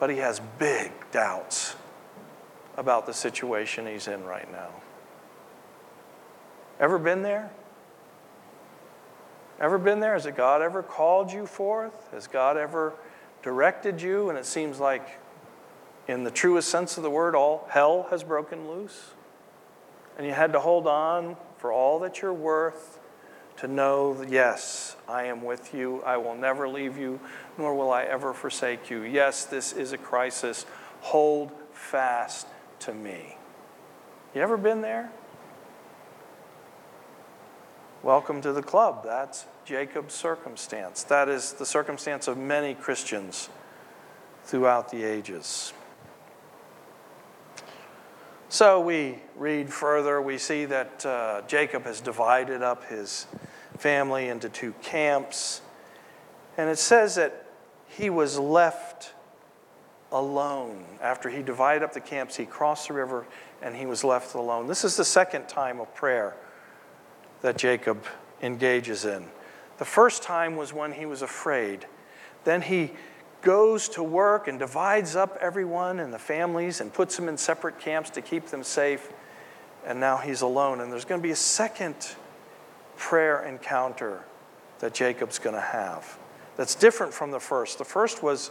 But 0.00 0.10
he 0.10 0.16
has 0.16 0.40
big 0.58 0.90
doubts 1.12 1.76
about 2.78 3.06
the 3.06 3.12
situation 3.12 3.88
he's 3.88 4.06
in 4.06 4.24
right 4.24 4.50
now. 4.52 4.68
Ever 6.78 6.96
been 6.96 7.22
there? 7.22 7.50
Ever 9.60 9.78
been 9.78 9.98
there? 9.98 10.12
Has 10.12 10.26
God 10.26 10.62
ever 10.62 10.84
called 10.84 11.32
you 11.32 11.44
forth? 11.44 12.08
Has 12.12 12.28
God 12.28 12.56
ever 12.56 12.94
directed 13.42 14.00
you 14.00 14.30
and 14.30 14.38
it 14.38 14.46
seems 14.46 14.78
like 14.78 15.18
in 16.06 16.22
the 16.22 16.30
truest 16.30 16.68
sense 16.68 16.96
of 16.96 17.02
the 17.02 17.10
word, 17.10 17.34
all 17.34 17.66
hell 17.68 18.06
has 18.10 18.22
broken 18.22 18.68
loose. 18.68 19.10
And 20.16 20.24
you 20.24 20.32
had 20.32 20.52
to 20.52 20.60
hold 20.60 20.86
on 20.86 21.36
for 21.58 21.72
all 21.72 21.98
that 21.98 22.22
you're 22.22 22.32
worth 22.32 23.00
to 23.56 23.66
know 23.66 24.14
that, 24.14 24.30
yes, 24.30 24.94
I 25.08 25.24
am 25.24 25.42
with 25.42 25.74
you. 25.74 26.00
I 26.06 26.16
will 26.16 26.36
never 26.36 26.68
leave 26.68 26.96
you, 26.96 27.18
nor 27.58 27.74
will 27.74 27.90
I 27.90 28.04
ever 28.04 28.32
forsake 28.32 28.88
you. 28.88 29.02
Yes, 29.02 29.44
this 29.44 29.72
is 29.72 29.92
a 29.92 29.98
crisis. 29.98 30.64
Hold 31.00 31.50
fast 31.72 32.46
to 32.80 32.94
me. 32.94 33.36
You 34.34 34.42
ever 34.42 34.56
been 34.56 34.82
there? 34.82 35.10
Welcome 38.02 38.40
to 38.42 38.52
the 38.52 38.62
club. 38.62 39.02
That's 39.04 39.46
Jacob's 39.64 40.14
circumstance. 40.14 41.02
That 41.02 41.28
is 41.28 41.54
the 41.54 41.66
circumstance 41.66 42.28
of 42.28 42.38
many 42.38 42.74
Christians 42.74 43.48
throughout 44.44 44.90
the 44.90 45.02
ages. 45.02 45.72
So 48.48 48.80
we 48.80 49.18
read 49.36 49.70
further, 49.70 50.22
we 50.22 50.38
see 50.38 50.64
that 50.64 51.04
uh, 51.04 51.42
Jacob 51.46 51.84
has 51.84 52.00
divided 52.00 52.62
up 52.62 52.84
his 52.84 53.26
family 53.76 54.28
into 54.28 54.48
two 54.48 54.72
camps. 54.80 55.60
And 56.56 56.70
it 56.70 56.78
says 56.78 57.16
that 57.16 57.44
he 57.88 58.08
was 58.08 58.38
left 58.38 58.87
alone. 60.12 60.84
After 61.02 61.28
he 61.28 61.42
divided 61.42 61.82
up 61.82 61.92
the 61.92 62.00
camps, 62.00 62.36
he 62.36 62.46
crossed 62.46 62.88
the 62.88 62.94
river 62.94 63.26
and 63.62 63.74
he 63.74 63.86
was 63.86 64.04
left 64.04 64.34
alone. 64.34 64.66
This 64.66 64.84
is 64.84 64.96
the 64.96 65.04
second 65.04 65.48
time 65.48 65.80
of 65.80 65.94
prayer 65.94 66.36
that 67.42 67.58
Jacob 67.58 68.04
engages 68.42 69.04
in. 69.04 69.26
The 69.78 69.84
first 69.84 70.22
time 70.22 70.56
was 70.56 70.72
when 70.72 70.92
he 70.92 71.06
was 71.06 71.22
afraid. 71.22 71.86
Then 72.44 72.62
he 72.62 72.92
goes 73.42 73.88
to 73.90 74.02
work 74.02 74.48
and 74.48 74.58
divides 74.58 75.14
up 75.14 75.38
everyone 75.40 76.00
and 76.00 76.12
the 76.12 76.18
families 76.18 76.80
and 76.80 76.92
puts 76.92 77.16
them 77.16 77.28
in 77.28 77.36
separate 77.36 77.78
camps 77.78 78.10
to 78.10 78.20
keep 78.20 78.46
them 78.46 78.64
safe. 78.64 79.12
And 79.86 80.00
now 80.00 80.16
he's 80.16 80.40
alone. 80.40 80.80
And 80.80 80.90
there's 80.90 81.04
going 81.04 81.20
to 81.20 81.26
be 81.26 81.32
a 81.32 81.36
second 81.36 81.94
prayer 82.96 83.44
encounter 83.44 84.24
that 84.80 84.94
Jacob's 84.94 85.38
going 85.38 85.54
to 85.54 85.60
have 85.60 86.18
that's 86.58 86.74
different 86.74 87.14
from 87.14 87.30
the 87.30 87.38
first. 87.38 87.78
The 87.78 87.84
first 87.84 88.22
was 88.22 88.50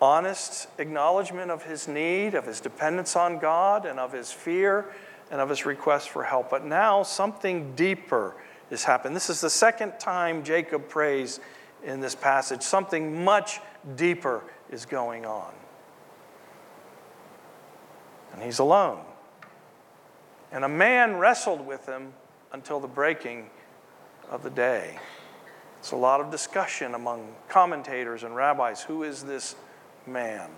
honest 0.00 0.68
acknowledgement 0.78 1.50
of 1.50 1.64
his 1.64 1.88
need, 1.88 2.34
of 2.34 2.46
his 2.46 2.60
dependence 2.60 3.16
on 3.16 3.38
God, 3.38 3.86
and 3.86 3.98
of 3.98 4.12
his 4.12 4.32
fear 4.32 4.86
and 5.30 5.40
of 5.40 5.48
his 5.48 5.66
request 5.66 6.10
for 6.10 6.22
help. 6.22 6.50
But 6.50 6.64
now 6.64 7.02
something 7.02 7.74
deeper 7.74 8.34
is 8.70 8.84
happening. 8.84 9.14
This 9.14 9.30
is 9.30 9.40
the 9.40 9.50
second 9.50 9.98
time 9.98 10.44
Jacob 10.44 10.88
prays 10.88 11.40
in 11.84 12.00
this 12.00 12.14
passage. 12.14 12.62
Something 12.62 13.24
much 13.24 13.60
deeper 13.96 14.42
is 14.70 14.84
going 14.84 15.24
on. 15.24 15.52
And 18.32 18.42
he's 18.42 18.58
alone. 18.58 19.00
And 20.52 20.64
a 20.64 20.68
man 20.68 21.16
wrestled 21.16 21.66
with 21.66 21.86
him 21.86 22.12
until 22.52 22.80
the 22.80 22.88
breaking 22.88 23.50
of 24.30 24.42
the 24.42 24.50
day. 24.50 24.98
It's 25.78 25.92
a 25.92 25.96
lot 25.96 26.20
of 26.20 26.30
discussion 26.30 26.94
among 26.94 27.34
commentators 27.48 28.22
and 28.22 28.34
rabbis. 28.34 28.82
Who 28.82 29.02
is 29.02 29.22
this 29.22 29.54
man? 30.06 30.50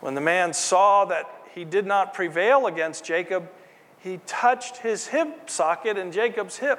When 0.00 0.14
the 0.14 0.20
man 0.20 0.52
saw 0.52 1.04
that 1.06 1.26
he 1.54 1.64
did 1.64 1.86
not 1.86 2.14
prevail 2.14 2.66
against 2.66 3.04
Jacob, 3.04 3.50
he 3.98 4.20
touched 4.26 4.78
his 4.78 5.08
hip 5.08 5.50
socket, 5.50 5.98
and 5.98 6.12
Jacob's 6.12 6.58
hip 6.58 6.78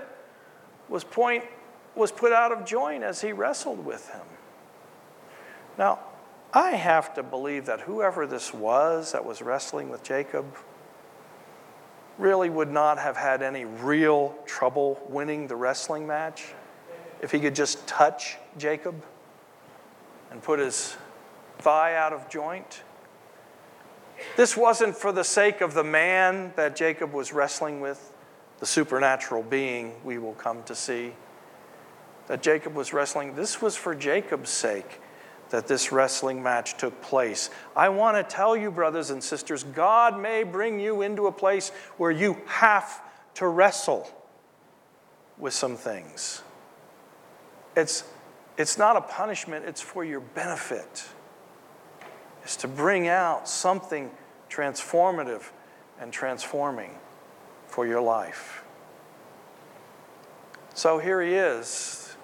was 0.87 1.03
point 1.03 1.43
was 1.95 2.11
put 2.11 2.31
out 2.31 2.51
of 2.51 2.65
joint 2.65 3.03
as 3.03 3.21
he 3.21 3.33
wrestled 3.33 3.85
with 3.85 4.09
him. 4.09 4.25
Now, 5.77 5.99
I 6.53 6.71
have 6.71 7.13
to 7.15 7.23
believe 7.23 7.65
that 7.65 7.81
whoever 7.81 8.25
this 8.25 8.53
was 8.53 9.11
that 9.11 9.25
was 9.25 9.41
wrestling 9.41 9.89
with 9.89 10.01
Jacob 10.01 10.45
really 12.17 12.49
would 12.49 12.71
not 12.71 12.97
have 12.99 13.15
had 13.15 13.41
any 13.41 13.65
real 13.65 14.35
trouble 14.45 15.01
winning 15.09 15.47
the 15.47 15.55
wrestling 15.55 16.07
match 16.07 16.53
if 17.21 17.31
he 17.31 17.39
could 17.39 17.55
just 17.55 17.85
touch 17.87 18.37
Jacob 18.57 19.03
and 20.31 20.41
put 20.41 20.59
his 20.59 20.95
thigh 21.59 21.95
out 21.95 22.13
of 22.13 22.29
joint. 22.29 22.83
This 24.37 24.55
wasn't 24.57 24.95
for 24.95 25.11
the 25.11 25.23
sake 25.23 25.61
of 25.61 25.73
the 25.73 25.83
man 25.83 26.53
that 26.55 26.75
Jacob 26.75 27.13
was 27.13 27.33
wrestling 27.33 27.81
with, 27.81 28.13
the 28.59 28.65
supernatural 28.65 29.43
being 29.43 29.93
we 30.03 30.17
will 30.17 30.33
come 30.33 30.63
to 30.63 30.75
see 30.75 31.13
that 32.29 32.43
Jacob 32.43 32.75
was 32.75 32.93
wrestling, 32.93 33.33
this 33.33 33.59
was 33.59 33.75
for 33.75 33.95
Jacob's 33.95 34.51
sake 34.51 35.01
that 35.49 35.67
this 35.67 35.91
wrestling 35.91 36.43
match 36.43 36.77
took 36.77 37.01
place. 37.01 37.49
I 37.75 37.89
want 37.89 38.17
to 38.17 38.35
tell 38.35 38.55
you, 38.55 38.69
brothers 38.69 39.09
and 39.09 39.23
sisters, 39.23 39.63
God 39.63 40.21
may 40.21 40.43
bring 40.43 40.79
you 40.79 41.01
into 41.01 41.25
a 41.25 41.31
place 41.31 41.71
where 41.97 42.11
you 42.11 42.37
have 42.45 43.01
to 43.33 43.47
wrestle. 43.47 44.07
with 45.39 45.53
some 45.53 45.75
things. 45.75 46.43
It's, 47.75 48.03
it's 48.59 48.77
not 48.77 48.97
a 48.97 49.01
punishment, 49.01 49.63
it's 49.65 49.79
for 49.79 50.03
your 50.03 50.19
benefit. 50.19 51.07
It's 52.43 52.57
to 52.57 52.67
bring 52.67 53.07
out 53.07 53.47
something 53.47 54.11
transformative 54.49 55.43
and 55.97 56.11
transforming 56.11 56.91
for 57.67 57.87
your 57.87 58.01
life. 58.01 58.65
So 60.73 60.99
here 60.99 61.21
he 61.21 61.35
is. 61.35 62.17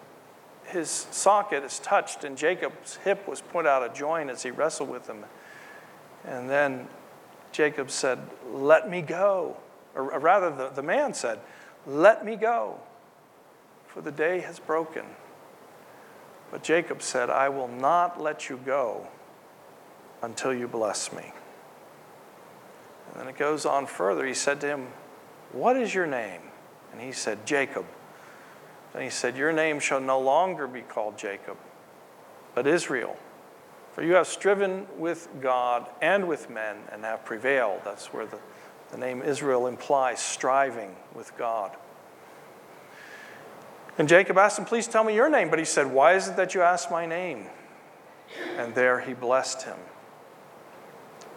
His 0.65 0.89
socket 0.89 1.63
is 1.63 1.79
touched, 1.79 2.25
and 2.25 2.37
Jacob's 2.37 2.97
hip 2.97 3.25
was 3.29 3.39
put 3.39 3.65
out 3.65 3.83
of 3.83 3.93
joint 3.93 4.29
as 4.29 4.43
he 4.43 4.51
wrestled 4.51 4.89
with 4.89 5.07
him. 5.07 5.23
And 6.25 6.49
then 6.49 6.89
Jacob 7.53 7.89
said, 7.89 8.19
Let 8.51 8.89
me 8.89 9.01
go. 9.01 9.55
Or 9.93 10.19
rather, 10.19 10.53
the, 10.53 10.67
the 10.67 10.83
man 10.83 11.13
said, 11.13 11.39
Let 11.87 12.25
me 12.25 12.35
go, 12.35 12.77
for 13.87 14.01
the 14.01 14.11
day 14.11 14.41
has 14.41 14.59
broken. 14.59 15.05
But 16.51 16.63
Jacob 16.63 17.01
said, 17.01 17.29
I 17.29 17.49
will 17.49 17.67
not 17.67 18.21
let 18.21 18.49
you 18.49 18.59
go 18.65 19.07
until 20.21 20.53
you 20.53 20.67
bless 20.67 21.11
me. 21.11 21.33
And 23.11 23.21
then 23.21 23.27
it 23.27 23.37
goes 23.37 23.65
on 23.65 23.85
further. 23.85 24.25
He 24.25 24.33
said 24.33 24.61
to 24.61 24.67
him, 24.67 24.87
What 25.51 25.75
is 25.75 25.93
your 25.93 26.07
name? 26.07 26.41
And 26.91 27.01
he 27.01 27.11
said, 27.11 27.45
Jacob. 27.45 27.85
Then 28.93 29.03
he 29.03 29.09
said, 29.09 29.35
Your 29.35 29.51
name 29.51 29.79
shall 29.79 29.99
no 29.99 30.19
longer 30.19 30.67
be 30.67 30.81
called 30.81 31.17
Jacob, 31.17 31.57
but 32.53 32.67
Israel. 32.67 33.17
For 33.93 34.03
you 34.03 34.13
have 34.13 34.27
striven 34.27 34.87
with 34.97 35.29
God 35.41 35.87
and 36.01 36.27
with 36.27 36.49
men 36.49 36.77
and 36.91 37.05
have 37.05 37.23
prevailed. 37.23 37.81
That's 37.85 38.07
where 38.07 38.25
the, 38.25 38.39
the 38.91 38.97
name 38.97 39.21
Israel 39.21 39.67
implies 39.67 40.19
striving 40.19 40.95
with 41.13 41.35
God. 41.37 41.71
And 43.97 44.09
Jacob 44.09 44.37
asked 44.37 44.59
him, 44.59 44.65
Please 44.65 44.87
tell 44.87 45.03
me 45.03 45.15
your 45.15 45.29
name. 45.29 45.49
But 45.49 45.59
he 45.59 45.65
said, 45.65 45.91
Why 45.91 46.13
is 46.13 46.27
it 46.27 46.35
that 46.35 46.53
you 46.53 46.61
ask 46.61 46.91
my 46.91 47.05
name? 47.05 47.45
And 48.57 48.75
there 48.75 48.99
he 48.99 49.13
blessed 49.13 49.63
him. 49.63 49.77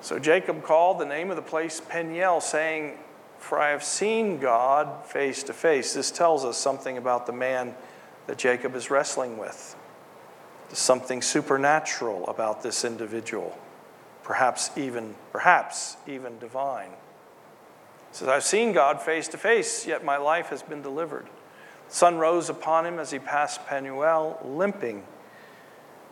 So 0.01 0.19
Jacob 0.19 0.63
called 0.63 0.99
the 0.99 1.07
name 1.07 1.31
of 1.31 1.37
the 1.37 1.43
place 1.43 1.81
Peniel, 1.81 2.41
saying, 2.41 2.99
For 3.39 3.59
I 3.59 3.71
have 3.71 3.85
seen 3.85 4.39
God 4.39 5.05
face 5.07 5.43
to 5.45 5.53
face. 5.53 5.95
This 5.95 6.11
tells 6.11 6.45
us 6.45 6.57
something 6.57 6.97
about 6.97 7.27
the 7.27 7.33
man 7.33 7.75
that 8.27 8.39
Jacob 8.39 8.75
is 8.75 8.91
wrestling 8.91 9.39
with. 9.39 9.77
There's 10.69 10.79
something 10.79 11.23
supernatural 11.23 12.27
about 12.29 12.63
this 12.63 12.85
individual, 12.85 13.59
perhaps 14.23 14.71
even, 14.77 15.15
perhaps 15.33 15.97
even 16.07 16.39
divine. 16.39 16.91
He 16.91 18.17
says, 18.17 18.29
I've 18.29 18.45
seen 18.45 18.73
God 18.73 19.01
face 19.01 19.29
to 19.29 19.39
face, 19.39 19.87
yet 19.87 20.05
my 20.05 20.17
life 20.17 20.49
has 20.49 20.63
been 20.63 20.83
delivered. 20.83 21.27
Sun 21.89 22.19
rose 22.19 22.51
upon 22.51 22.87
him 22.87 22.99
as 22.99 23.11
he 23.11 23.19
passed 23.19 23.67
Penuel, 23.67 24.39
limping 24.45 25.05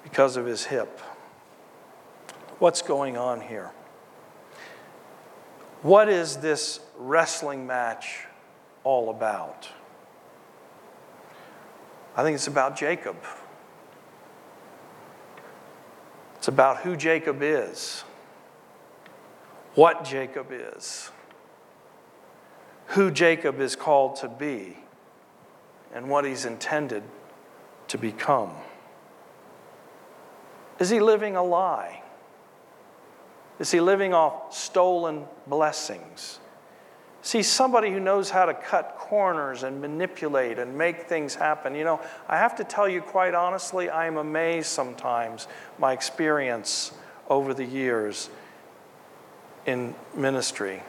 because 0.02 0.36
of 0.36 0.46
his 0.46 0.64
hip. 0.64 1.00
What's 2.58 2.80
going 2.80 3.16
on 3.16 3.42
here? 3.42 3.70
What 5.82 6.08
is 6.08 6.38
this 6.38 6.80
wrestling 6.96 7.66
match 7.66 8.20
all 8.84 9.10
about? 9.10 9.68
I 12.16 12.22
think 12.22 12.36
it's 12.36 12.46
about 12.46 12.76
Jacob. 12.76 13.16
It's 16.36 16.48
about 16.48 16.78
who 16.78 16.96
Jacob 16.96 17.42
is, 17.42 18.04
what 19.74 20.04
Jacob 20.04 20.46
is, 20.50 21.10
who 22.86 23.10
Jacob 23.10 23.60
is 23.60 23.76
called 23.76 24.16
to 24.16 24.28
be, 24.28 24.76
and 25.96 26.10
what 26.10 26.26
he's 26.26 26.44
intended 26.44 27.02
to 27.88 27.96
become. 27.96 28.52
Is 30.78 30.90
he 30.90 31.00
living 31.00 31.36
a 31.36 31.42
lie? 31.42 32.02
Is 33.58 33.70
he 33.70 33.80
living 33.80 34.12
off 34.12 34.54
stolen 34.54 35.24
blessings? 35.46 36.38
See, 37.22 37.42
somebody 37.42 37.90
who 37.90 37.98
knows 37.98 38.28
how 38.28 38.44
to 38.44 38.52
cut 38.52 38.96
corners 38.98 39.62
and 39.62 39.80
manipulate 39.80 40.58
and 40.58 40.76
make 40.76 41.04
things 41.04 41.34
happen? 41.34 41.74
You 41.74 41.84
know, 41.84 42.00
I 42.28 42.36
have 42.36 42.56
to 42.56 42.64
tell 42.64 42.86
you 42.86 43.00
quite 43.00 43.34
honestly, 43.34 43.88
I 43.88 44.06
am 44.06 44.18
amazed 44.18 44.68
sometimes, 44.68 45.48
my 45.78 45.94
experience 45.94 46.92
over 47.30 47.54
the 47.54 47.64
years 47.64 48.28
in 49.64 49.94
ministry. 50.14 50.82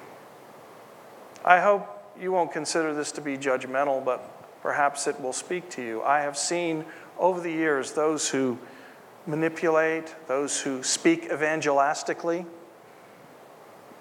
I 1.46 1.62
hope 1.62 1.88
you 2.20 2.34
won't 2.34 2.52
consider 2.52 2.94
this 2.94 3.14
to 3.14 3.22
be 3.22 3.38
judgmental, 3.38 4.04
but 4.04 4.37
perhaps 4.68 5.08
it 5.08 5.18
will 5.22 5.32
speak 5.32 5.70
to 5.70 5.82
you. 5.82 6.04
I 6.04 6.24
have 6.24 6.38
seen 6.38 6.84
over 7.18 7.40
the 7.40 7.50
years 7.50 7.94
those 7.94 8.28
who 8.28 8.60
manipulate, 9.26 10.14
those 10.28 10.60
who 10.60 10.84
speak 10.84 11.30
evangelistically, 11.30 12.46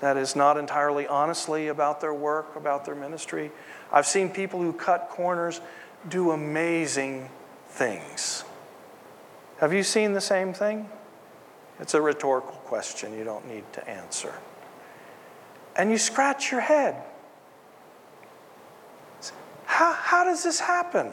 that 0.01 0.17
is 0.17 0.35
not 0.35 0.57
entirely 0.57 1.07
honestly 1.07 1.69
about 1.69 2.01
their 2.01 2.13
work, 2.13 2.57
about 2.57 2.85
their 2.85 2.97
ministry. 2.97 3.53
I've 3.93 4.09
seen 4.09 4.29
people 4.29 4.61
who 4.61 4.73
cut 4.73 5.09
corners 5.09 5.61
do 6.09 6.33
amazing 6.33 7.31
things. 7.69 8.43
Have 9.59 9.73
you 9.73 9.85
seen 9.85 10.15
the 10.15 10.21
same 10.21 10.53
thing? 10.53 10.91
It's 11.79 11.95
a 11.95 12.03
rhetorical 12.03 12.57
question 12.65 13.17
you 13.17 13.23
don't 13.23 13.47
need 13.47 13.73
to 13.75 13.89
answer. 13.89 14.35
And 15.77 15.93
you 15.93 15.99
scratch 15.99 16.51
your 16.51 16.63
head. 16.63 17.01
How, 19.67 19.93
how 19.93 20.25
does 20.25 20.43
this 20.43 20.59
happen? 20.59 21.13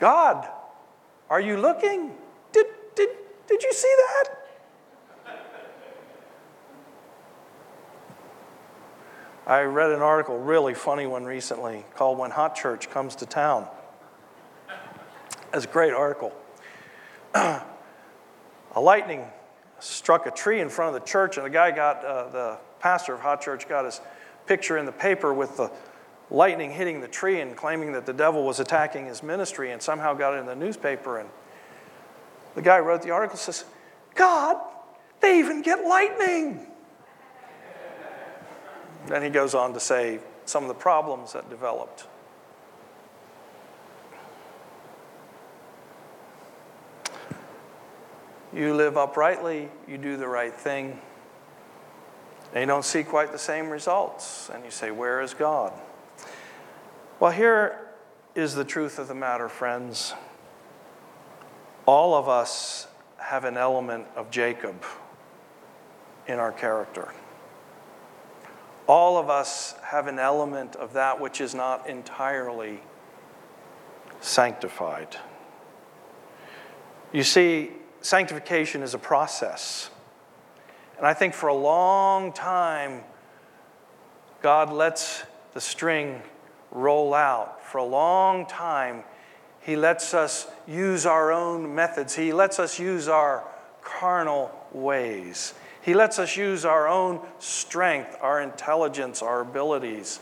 God, 0.00 0.48
are 1.28 1.40
you 1.40 1.58
looking? 1.58 2.12
Did, 2.52 2.66
did, 2.94 3.10
did 3.46 3.62
you 3.62 3.72
see 3.72 3.94
that? 3.98 4.24
I 9.46 9.62
read 9.62 9.90
an 9.90 10.02
article, 10.02 10.38
really 10.38 10.74
funny 10.74 11.06
one 11.06 11.24
recently, 11.24 11.84
called 11.94 12.18
When 12.18 12.30
Hot 12.32 12.56
Church 12.56 12.90
Comes 12.90 13.14
to 13.16 13.26
Town. 13.26 13.68
It's 15.54 15.64
a 15.64 15.68
great 15.68 15.92
article. 15.92 16.32
a 17.34 17.62
lightning 18.74 19.24
struck 19.78 20.26
a 20.26 20.30
tree 20.30 20.60
in 20.60 20.68
front 20.68 20.96
of 20.96 21.00
the 21.00 21.06
church, 21.06 21.36
and 21.36 21.46
the 21.46 21.50
guy 21.50 21.70
got, 21.70 22.04
uh, 22.04 22.28
the 22.30 22.58
pastor 22.80 23.14
of 23.14 23.20
Hot 23.20 23.40
Church 23.40 23.68
got 23.68 23.84
his 23.84 24.00
picture 24.46 24.78
in 24.78 24.86
the 24.86 24.92
paper 24.92 25.32
with 25.32 25.56
the 25.56 25.70
lightning 26.30 26.72
hitting 26.72 27.00
the 27.00 27.08
tree 27.08 27.40
and 27.40 27.56
claiming 27.56 27.92
that 27.92 28.06
the 28.06 28.12
devil 28.12 28.44
was 28.44 28.60
attacking 28.60 29.06
his 29.06 29.22
ministry 29.22 29.70
and 29.72 29.80
somehow 29.80 30.14
got 30.14 30.34
it 30.34 30.38
in 30.38 30.46
the 30.46 30.56
newspaper. 30.56 31.18
And 31.18 31.28
the 32.54 32.62
guy 32.62 32.78
wrote 32.78 33.02
the 33.02 33.10
article 33.10 33.36
says, 33.36 33.64
God, 34.14 34.60
they 35.20 35.38
even 35.38 35.62
get 35.62 35.84
lightning. 35.84 36.66
Then 39.06 39.22
he 39.22 39.28
goes 39.28 39.54
on 39.54 39.72
to 39.74 39.80
say 39.80 40.18
some 40.46 40.64
of 40.64 40.68
the 40.68 40.74
problems 40.74 41.32
that 41.32 41.48
developed. 41.48 42.06
You 48.52 48.74
live 48.74 48.96
uprightly, 48.96 49.68
you 49.86 49.98
do 49.98 50.16
the 50.16 50.26
right 50.26 50.54
thing, 50.54 50.98
and 52.52 52.60
you 52.62 52.66
don't 52.66 52.84
see 52.84 53.02
quite 53.02 53.30
the 53.30 53.38
same 53.38 53.68
results. 53.68 54.50
And 54.52 54.64
you 54.64 54.70
say, 54.70 54.90
Where 54.90 55.20
is 55.20 55.34
God? 55.34 55.72
Well, 57.18 57.32
here 57.32 57.78
is 58.34 58.54
the 58.54 58.64
truth 58.64 58.98
of 58.98 59.08
the 59.08 59.14
matter, 59.14 59.48
friends. 59.48 60.14
All 61.86 62.14
of 62.14 62.28
us 62.28 62.88
have 63.18 63.44
an 63.44 63.56
element 63.56 64.06
of 64.14 64.30
Jacob 64.30 64.84
in 66.26 66.38
our 66.38 66.52
character 66.52 67.12
all 68.86 69.18
of 69.18 69.28
us 69.28 69.74
have 69.82 70.06
an 70.06 70.18
element 70.18 70.76
of 70.76 70.92
that 70.92 71.20
which 71.20 71.40
is 71.40 71.54
not 71.54 71.88
entirely 71.88 72.80
sanctified. 74.20 75.16
You 77.12 77.22
see, 77.22 77.70
sanctification 78.00 78.82
is 78.82 78.94
a 78.94 78.98
process. 78.98 79.90
And 80.96 81.06
I 81.06 81.14
think 81.14 81.34
for 81.34 81.48
a 81.48 81.54
long 81.54 82.32
time, 82.32 83.02
God 84.40 84.72
lets 84.72 85.24
the 85.52 85.60
string 85.60 86.22
roll 86.70 87.14
out. 87.14 87.64
For 87.64 87.78
a 87.78 87.84
long 87.84 88.46
time, 88.46 89.04
He 89.60 89.76
lets 89.76 90.14
us 90.14 90.46
use 90.66 91.06
our 91.06 91.32
own 91.32 91.74
methods, 91.74 92.14
He 92.14 92.32
lets 92.32 92.58
us 92.58 92.78
use 92.78 93.08
our 93.08 93.44
carnal 93.82 94.50
ways. 94.72 95.54
He 95.82 95.94
lets 95.94 96.18
us 96.18 96.36
use 96.36 96.64
our 96.64 96.88
own 96.88 97.20
strength, 97.38 98.16
our 98.20 98.42
intelligence, 98.42 99.22
our 99.22 99.40
abilities, 99.40 100.18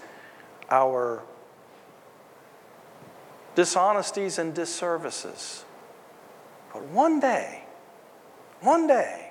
our 0.71 1.23
dishonesties 3.55 4.39
and 4.39 4.55
disservices. 4.55 5.65
But 6.71 6.83
one 6.89 7.19
day, 7.19 7.63
one 8.61 8.87
day, 8.87 9.31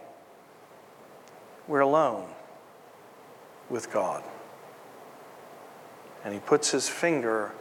we're 1.67 1.82
alone 1.82 2.30
with 3.69 3.91
God. 3.91 4.23
And 6.24 6.34
He 6.34 6.40
puts 6.40 6.72
His 6.72 6.88
finger 6.88 7.52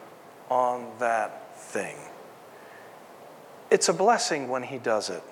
on 0.49 0.87
that 0.99 1.57
thing. 1.57 1.97
It's 3.71 3.89
a 3.89 3.95
blessing 3.95 4.49
when 4.49 4.63
He 4.63 4.79
does 4.79 5.11
it. 5.11 5.23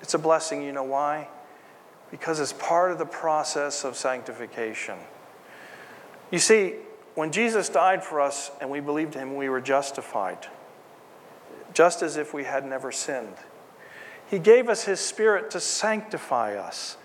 It's 0.00 0.14
a 0.14 0.18
blessing, 0.18 0.62
you 0.62 0.72
know 0.72 0.84
why? 0.84 1.28
Because 2.10 2.38
it's 2.38 2.52
part 2.52 2.92
of 2.92 2.98
the 2.98 3.06
process 3.06 3.84
of 3.84 3.96
sanctification. 3.96 4.96
You 6.30 6.38
see, 6.38 6.74
when 7.14 7.32
Jesus 7.32 7.68
died 7.68 8.04
for 8.04 8.20
us 8.20 8.50
and 8.60 8.70
we 8.70 8.80
believed 8.80 9.14
Him, 9.14 9.36
we 9.36 9.48
were 9.48 9.60
justified, 9.60 10.46
just 11.74 12.02
as 12.02 12.16
if 12.16 12.34
we 12.34 12.44
had 12.44 12.64
never 12.64 12.92
sinned. 12.92 13.34
He 14.28 14.38
gave 14.38 14.68
us 14.68 14.84
His 14.84 15.00
Spirit 15.00 15.50
to 15.52 15.60
sanctify 15.60 16.56
us. 16.56 16.96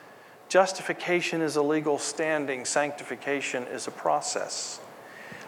Justification 0.50 1.42
is 1.42 1.56
a 1.56 1.62
legal 1.62 1.98
standing, 1.98 2.66
sanctification 2.66 3.64
is 3.64 3.88
a 3.88 3.92
process. 3.92 4.82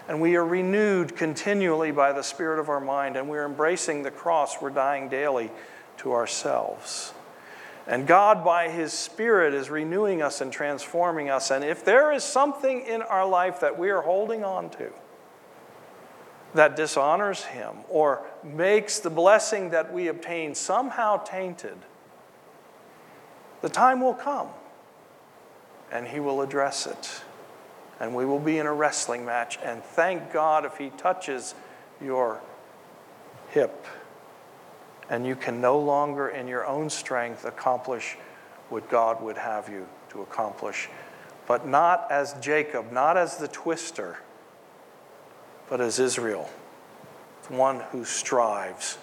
And 0.08 0.20
we 0.20 0.36
are 0.36 0.46
renewed 0.46 1.16
continually 1.16 1.92
by 1.92 2.12
the 2.12 2.24
Spirit 2.24 2.60
of 2.60 2.70
our 2.70 2.82
mind, 2.82 3.16
and 3.16 3.30
we're 3.30 3.46
embracing 3.46 4.04
the 4.04 4.12
cross. 4.12 4.62
We're 4.62 4.70
dying 4.70 5.08
daily 5.08 5.50
to 5.98 6.12
ourselves. 6.12 7.14
And 7.88 8.06
God, 8.08 8.44
by 8.44 8.70
His 8.70 8.94
Spirit, 8.94 9.54
is 9.54 9.70
renewing 9.70 10.22
us 10.22 10.42
and 10.42 10.52
transforming 10.52 11.30
us. 11.30 11.52
And 11.52 11.64
if 11.64 11.86
there 11.86 12.12
is 12.12 12.24
something 12.24 12.82
in 12.82 13.02
our 13.02 13.28
life 13.28 13.60
that 13.62 13.78
we 13.78 13.90
are 13.90 14.02
holding 14.02 14.44
on 14.44 14.70
to 14.72 14.92
that 16.54 16.76
dishonors 16.76 17.44
Him 17.46 17.78
or 17.90 18.26
makes 18.44 19.00
the 19.00 19.10
blessing 19.10 19.72
that 19.72 19.92
we 19.92 20.08
obtain 20.08 20.54
somehow 20.54 21.18
tainted, 21.24 21.78
the 23.62 23.70
time 23.70 24.02
will 24.02 24.14
come 24.14 24.50
and 25.92 26.08
He 26.08 26.20
will 26.20 26.42
address 26.42 26.88
it 26.88 27.24
and 28.00 28.16
we 28.16 28.26
will 28.26 28.40
be 28.40 28.58
in 28.58 28.66
a 28.66 28.74
wrestling 28.74 29.26
match. 29.26 29.58
And 29.64 29.84
thank 29.84 30.32
God 30.32 30.66
if 30.66 30.78
He 30.78 30.90
touches 30.92 31.56
your 32.02 32.42
hip 33.50 33.86
and 35.10 35.26
you 35.26 35.36
can 35.36 35.62
no 35.62 35.78
longer, 35.80 36.30
in 36.30 36.48
your 36.48 36.66
own 36.66 36.90
strength, 36.90 37.46
accomplish 37.46 38.18
what 38.70 38.90
God 38.90 39.22
would 39.22 39.38
have 39.38 39.70
you 39.70 39.88
to 40.10 40.22
accomplish. 40.22 40.90
But 41.46 41.68
not 41.68 42.08
as 42.10 42.34
Jacob, 42.42 42.92
not 42.92 43.18
as 43.18 43.38
the 43.38 43.48
twister, 43.48 44.20
but 45.70 45.82
as 45.82 46.00
Israel, 46.00 46.50
the 47.48 47.56
one 47.56 47.82
who 47.92 48.06
strives 48.06 48.98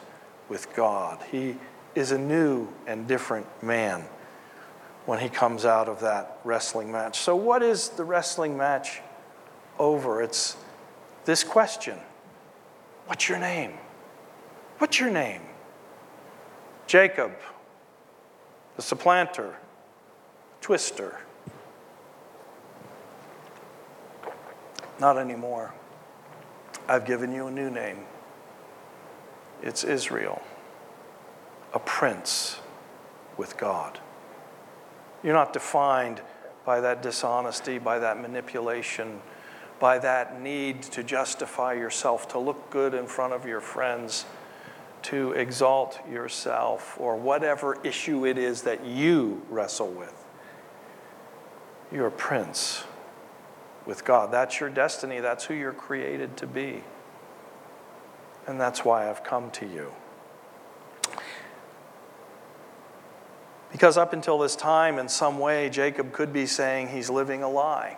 with 0.48 0.74
God. 0.74 1.18
He 1.30 1.56
is 1.94 2.12
a 2.12 2.18
new 2.18 2.68
and 2.86 3.06
different 3.06 3.46
man 3.62 4.04
when 5.10 5.18
he 5.18 5.28
comes 5.28 5.64
out 5.64 5.88
of 5.88 5.98
that 6.02 6.38
wrestling 6.44 6.92
match. 6.92 7.18
So, 7.18 7.34
what 7.34 7.64
is 7.64 7.88
the 7.88 8.04
wrestling 8.04 8.56
match 8.56 9.00
over? 9.76 10.22
It's 10.22 10.56
this 11.24 11.42
question 11.42 11.98
What's 13.06 13.28
your 13.28 13.40
name? 13.40 13.72
What's 14.78 15.00
your 15.00 15.10
name? 15.10 15.42
Jacob, 16.86 17.32
the 18.76 18.82
supplanter, 18.82 19.56
twister. 20.60 21.18
Not 25.00 25.18
anymore. 25.18 25.74
I've 26.86 27.04
given 27.04 27.32
you 27.32 27.48
a 27.48 27.50
new 27.50 27.68
name. 27.68 28.04
It's 29.60 29.82
Israel, 29.82 30.40
a 31.74 31.80
prince 31.80 32.60
with 33.36 33.56
God. 33.56 33.98
You're 35.22 35.34
not 35.34 35.52
defined 35.52 36.22
by 36.64 36.80
that 36.80 37.02
dishonesty, 37.02 37.78
by 37.78 37.98
that 37.98 38.20
manipulation, 38.20 39.20
by 39.78 39.98
that 39.98 40.40
need 40.40 40.82
to 40.82 41.02
justify 41.02 41.74
yourself, 41.74 42.28
to 42.28 42.38
look 42.38 42.70
good 42.70 42.94
in 42.94 43.06
front 43.06 43.32
of 43.32 43.46
your 43.46 43.60
friends, 43.60 44.24
to 45.02 45.32
exalt 45.32 45.98
yourself, 46.10 46.96
or 47.00 47.16
whatever 47.16 47.78
issue 47.82 48.26
it 48.26 48.38
is 48.38 48.62
that 48.62 48.84
you 48.84 49.42
wrestle 49.48 49.88
with. 49.88 50.14
You're 51.90 52.08
a 52.08 52.12
prince 52.12 52.84
with 53.86 54.04
God. 54.04 54.30
That's 54.30 54.60
your 54.60 54.68
destiny. 54.68 55.20
That's 55.20 55.44
who 55.44 55.54
you're 55.54 55.72
created 55.72 56.36
to 56.38 56.46
be. 56.46 56.84
And 58.46 58.60
that's 58.60 58.84
why 58.84 59.08
I've 59.08 59.24
come 59.24 59.50
to 59.52 59.66
you. 59.66 59.92
Because 63.72 63.96
up 63.96 64.12
until 64.12 64.38
this 64.38 64.56
time, 64.56 64.98
in 64.98 65.08
some 65.08 65.38
way, 65.38 65.70
Jacob 65.70 66.12
could 66.12 66.32
be 66.32 66.46
saying 66.46 66.88
he's 66.88 67.08
living 67.08 67.42
a 67.42 67.48
lie. 67.48 67.96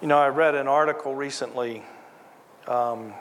You 0.00 0.08
know, 0.08 0.18
I 0.18 0.28
read 0.28 0.54
an 0.54 0.68
article 0.68 1.14
recently. 1.14 1.82
Um, 2.68 3.12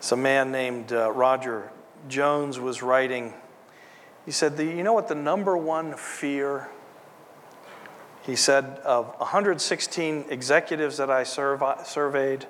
some 0.00 0.22
man 0.22 0.52
named 0.52 0.92
uh, 0.92 1.10
Roger 1.10 1.70
Jones 2.08 2.60
was 2.60 2.82
writing. 2.82 3.32
He 4.24 4.32
said, 4.32 4.56
the, 4.56 4.64
You 4.64 4.82
know 4.82 4.92
what 4.92 5.08
the 5.08 5.14
number 5.14 5.56
one 5.56 5.94
fear? 5.94 6.68
He 8.22 8.36
said, 8.36 8.64
of 8.84 9.06
116 9.18 10.26
executives 10.28 10.98
that 10.98 11.10
I 11.10 11.22
serve, 11.22 11.62
surveyed, 11.84 12.46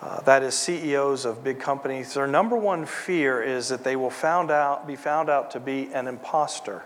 uh, 0.00 0.20
that 0.22 0.42
is 0.42 0.54
CEOs 0.54 1.24
of 1.24 1.42
big 1.42 1.58
companies, 1.58 2.14
their 2.14 2.26
number 2.26 2.56
one 2.56 2.86
fear 2.86 3.42
is 3.42 3.68
that 3.68 3.82
they 3.82 3.96
will 3.96 4.10
found 4.10 4.50
out, 4.50 4.86
be 4.86 4.96
found 4.96 5.28
out 5.28 5.50
to 5.52 5.60
be 5.60 5.90
an 5.92 6.06
imposter 6.06 6.84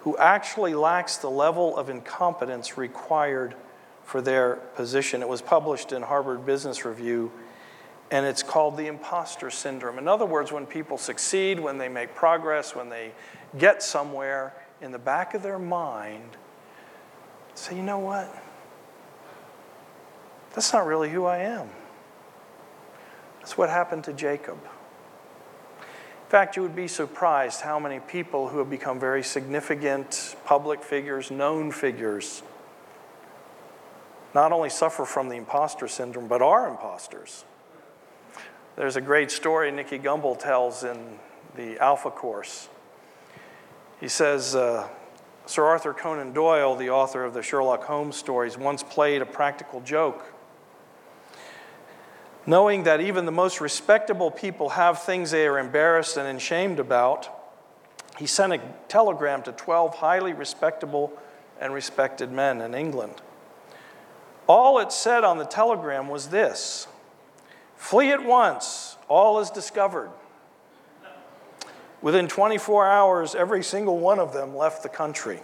who 0.00 0.16
actually 0.18 0.74
lacks 0.74 1.16
the 1.18 1.30
level 1.30 1.76
of 1.76 1.88
incompetence 1.88 2.76
required 2.76 3.54
for 4.04 4.20
their 4.20 4.56
position. 4.74 5.22
It 5.22 5.28
was 5.28 5.40
published 5.40 5.92
in 5.92 6.02
Harvard 6.02 6.44
Business 6.44 6.84
Review, 6.84 7.30
and 8.10 8.26
it's 8.26 8.42
called 8.42 8.76
the 8.76 8.88
imposter 8.88 9.48
syndrome. 9.48 9.98
In 9.98 10.08
other 10.08 10.26
words, 10.26 10.50
when 10.50 10.66
people 10.66 10.98
succeed, 10.98 11.60
when 11.60 11.78
they 11.78 11.88
make 11.88 12.16
progress, 12.16 12.74
when 12.74 12.88
they 12.88 13.12
get 13.56 13.82
somewhere, 13.82 14.52
in 14.80 14.90
the 14.90 14.98
back 14.98 15.34
of 15.34 15.44
their 15.44 15.60
mind, 15.60 16.36
say, 17.54 17.76
you 17.76 17.82
know 17.82 18.00
what? 18.00 18.28
That's 20.54 20.72
not 20.72 20.84
really 20.84 21.10
who 21.10 21.24
I 21.24 21.38
am. 21.38 21.70
That's 23.42 23.58
what 23.58 23.70
happened 23.70 24.04
to 24.04 24.12
Jacob. 24.12 24.56
In 24.62 26.30
fact, 26.30 26.54
you 26.54 26.62
would 26.62 26.76
be 26.76 26.86
surprised 26.86 27.60
how 27.60 27.80
many 27.80 27.98
people 27.98 28.48
who 28.48 28.58
have 28.58 28.70
become 28.70 29.00
very 29.00 29.24
significant 29.24 30.36
public 30.44 30.84
figures, 30.84 31.28
known 31.32 31.72
figures, 31.72 32.44
not 34.32 34.52
only 34.52 34.70
suffer 34.70 35.04
from 35.04 35.28
the 35.28 35.34
imposter 35.34 35.88
syndrome, 35.88 36.28
but 36.28 36.40
are 36.40 36.68
imposters. 36.68 37.44
There's 38.76 38.94
a 38.94 39.00
great 39.00 39.32
story 39.32 39.72
Nicky 39.72 39.98
Gumbel 39.98 40.38
tells 40.38 40.84
in 40.84 41.18
the 41.56 41.78
Alpha 41.80 42.12
Course. 42.12 42.68
He 44.00 44.06
says, 44.06 44.54
uh, 44.54 44.88
Sir 45.46 45.64
Arthur 45.64 45.92
Conan 45.92 46.32
Doyle, 46.32 46.76
the 46.76 46.90
author 46.90 47.24
of 47.24 47.34
the 47.34 47.42
Sherlock 47.42 47.82
Holmes 47.82 48.14
stories, 48.14 48.56
once 48.56 48.84
played 48.84 49.20
a 49.20 49.26
practical 49.26 49.80
joke 49.80 50.32
Knowing 52.44 52.82
that 52.82 53.00
even 53.00 53.24
the 53.24 53.32
most 53.32 53.60
respectable 53.60 54.30
people 54.30 54.70
have 54.70 55.02
things 55.02 55.30
they 55.30 55.46
are 55.46 55.58
embarrassed 55.58 56.16
and 56.16 56.36
ashamed 56.36 56.80
about, 56.80 57.28
he 58.18 58.26
sent 58.26 58.52
a 58.52 58.60
telegram 58.88 59.42
to 59.42 59.52
12 59.52 59.96
highly 59.96 60.32
respectable 60.32 61.12
and 61.60 61.72
respected 61.72 62.32
men 62.32 62.60
in 62.60 62.74
England. 62.74 63.14
All 64.48 64.80
it 64.80 64.90
said 64.90 65.22
on 65.22 65.38
the 65.38 65.44
telegram 65.44 66.08
was 66.08 66.28
this 66.28 66.88
Flee 67.76 68.10
at 68.10 68.24
once, 68.24 68.96
all 69.08 69.40
is 69.40 69.50
discovered. 69.50 70.10
Within 72.00 72.26
24 72.26 72.86
hours, 72.86 73.34
every 73.36 73.62
single 73.62 73.98
one 73.98 74.18
of 74.18 74.32
them 74.32 74.56
left 74.56 74.82
the 74.82 74.88
country. 74.88 75.40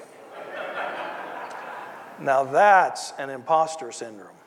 now 2.20 2.42
that's 2.42 3.12
an 3.18 3.30
imposter 3.30 3.92
syndrome. 3.92 4.37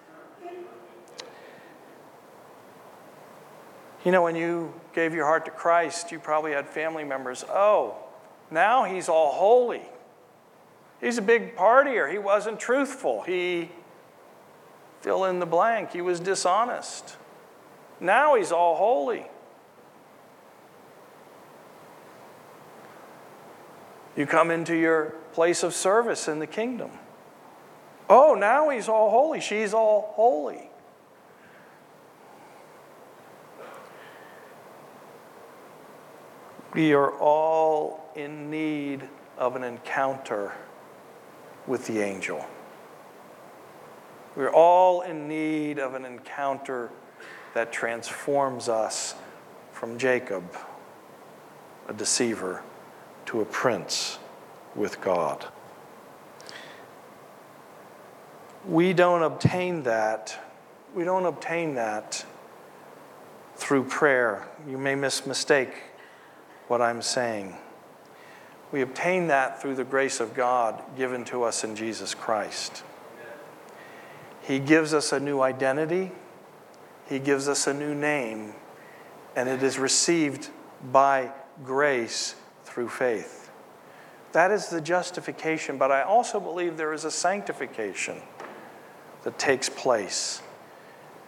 You 4.04 4.12
know, 4.12 4.24
when 4.24 4.36
you 4.36 4.74
gave 4.93 5.14
your 5.14 5.26
heart 5.26 5.45
to 5.45 5.52
Christ, 5.52 6.12
you 6.12 6.20
probably 6.20 6.54
had 6.54 6.68
family 6.68 7.04
members. 7.04 7.45
Oh, 7.47 7.95
now 8.49 8.84
he's 8.84 9.08
all 9.08 9.32
holy. 9.34 9.84
He's 10.99 11.18
a 11.18 11.22
big 11.22 11.56
partier. 11.56 12.12
He 12.12 12.18
wasn't 12.18 12.60
truthful. 12.60 13.22
He, 13.22 13.70
fill 15.02 15.26
in 15.26 15.39
the 15.39 15.45
blank, 15.45 15.91
he 15.91 16.02
was 16.02 16.20
dishonest. 16.20 17.16
Now 17.99 18.36
he's 18.36 18.52
all 18.52 18.76
holy. 18.76 19.26
You 24.18 24.26
come 24.26 24.49
into 24.52 24.76
your 24.76 25.16
place 25.34 25.64
of 25.64 25.74
service 25.74 26.28
in 26.28 26.39
the 26.39 26.47
kingdom. 26.47 26.91
Oh, 28.10 28.34
now 28.34 28.70
he's 28.70 28.89
all 28.89 29.12
holy. 29.12 29.39
She's 29.39 29.74
all 29.74 30.14
holy. 30.16 30.71
We 36.74 36.94
are 36.94 37.12
all 37.12 38.10
in 38.16 38.50
need 38.50 39.04
of 39.38 39.58
an 39.58 39.64
encounter 39.64 40.54
with 41.68 41.86
the 41.86 42.00
angel. 42.00 42.46
We're 44.38 44.54
all 44.54 45.02
in 45.02 45.28
need 45.28 45.80
of 45.80 45.96
an 45.96 46.06
encounter 46.06 46.90
that 47.54 47.74
transforms 47.74 48.70
us 48.70 49.16
from 49.74 49.98
Jacob, 49.98 50.44
a 51.90 51.94
deceiver, 51.94 52.64
to 53.26 53.42
a 53.42 53.46
prince 53.46 54.18
with 54.74 55.02
God. 55.02 55.46
We 58.66 58.94
don't 58.94 59.24
obtain 59.24 59.84
that. 59.84 60.40
We 60.96 61.04
don't 61.04 61.26
obtain 61.26 61.76
that 61.76 62.26
through 63.58 63.84
prayer. 63.86 64.48
You 64.70 64.78
may 64.78 64.96
miss 64.96 65.26
mistake 65.26 65.74
what 66.72 66.82
I'm 66.82 67.02
saying. 67.02 67.54
We 68.72 68.80
obtain 68.82 69.28
that 69.28 69.62
through 69.62 69.76
the 69.76 69.84
grace 69.84 70.22
of 70.22 70.34
God 70.34 70.82
given 70.96 71.26
to 71.26 71.44
us 71.44 71.66
in 71.66 71.76
Jesus 71.76 72.16
Christ. 72.16 72.86
He 74.42 74.58
gives 74.58 74.94
us 74.94 75.12
a 75.12 75.20
new 75.20 75.42
identity, 75.42 76.14
He 77.10 77.20
gives 77.20 77.50
us 77.50 77.68
a 77.68 77.74
new 77.74 77.94
name, 77.94 78.54
and 79.36 79.50
it 79.50 79.62
is 79.62 79.78
received 79.78 80.50
by 80.94 81.34
grace 81.66 82.36
through 82.64 82.88
faith. 82.88 83.52
That 84.32 84.50
is 84.50 84.70
the 84.70 84.80
justification, 84.80 85.78
but 85.78 85.92
I 85.92 86.04
also 86.04 86.40
believe 86.40 86.78
there 86.78 86.94
is 86.94 87.04
a 87.04 87.12
sanctification 87.12 88.16
that 89.24 89.38
takes 89.38 89.68
place. 89.68 90.42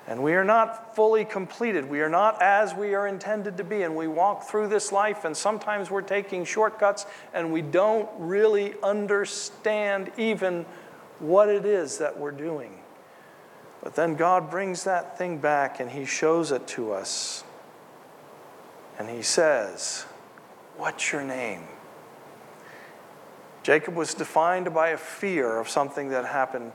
And 0.08 0.22
we 0.22 0.34
are 0.34 0.44
not 0.44 0.96
fully 0.96 1.24
completed. 1.24 1.90
We 1.90 2.02
are 2.02 2.10
not 2.10 2.42
as 2.42 2.74
we 2.74 2.94
are 2.94 3.08
intended 3.08 3.58
to 3.58 3.64
be. 3.64 3.84
And 3.84 3.96
we 3.96 4.08
walk 4.08 4.44
through 4.44 4.68
this 4.68 4.92
life, 4.92 5.24
and 5.24 5.36
sometimes 5.36 5.90
we're 5.90 6.02
taking 6.02 6.44
shortcuts, 6.44 7.06
and 7.34 7.54
we 7.54 7.62
don't 7.62 8.10
really 8.18 8.76
understand 8.84 10.12
even 10.18 10.66
what 11.20 11.48
it 11.48 11.66
is 11.66 12.00
that 12.00 12.20
we're 12.20 12.32
doing. 12.32 12.80
But 13.82 13.96
then 13.96 14.16
God 14.16 14.50
brings 14.50 14.86
that 14.86 15.18
thing 15.18 15.40
back 15.40 15.80
and 15.80 15.92
He 15.92 16.06
shows 16.06 16.52
it 16.52 16.68
to 16.68 16.94
us. 16.94 17.44
And 18.98 19.10
He 19.10 19.22
says, 19.22 20.06
What's 20.78 21.12
your 21.12 21.24
name? 21.24 21.64
Jacob 23.62 23.96
was 23.96 24.14
defined 24.14 24.74
by 24.74 24.90
a 24.90 24.98
fear 24.98 25.60
of 25.60 25.70
something 25.70 26.10
that 26.10 26.26
happened 26.26 26.74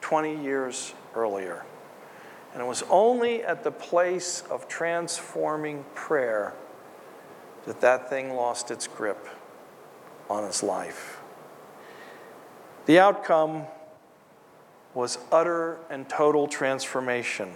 20 0.00 0.42
years 0.42 0.94
earlier. 1.14 1.64
And 2.52 2.62
it 2.62 2.66
was 2.66 2.82
only 2.90 3.42
at 3.44 3.62
the 3.62 3.70
place 3.70 4.42
of 4.50 4.66
transforming 4.66 5.84
prayer 5.94 6.54
that 7.66 7.80
that 7.80 8.10
thing 8.10 8.34
lost 8.34 8.70
its 8.70 8.86
grip 8.86 9.28
on 10.28 10.44
his 10.44 10.62
life. 10.62 11.20
The 12.86 12.98
outcome 12.98 13.66
was 14.94 15.18
utter 15.30 15.78
and 15.88 16.08
total 16.08 16.48
transformation. 16.48 17.52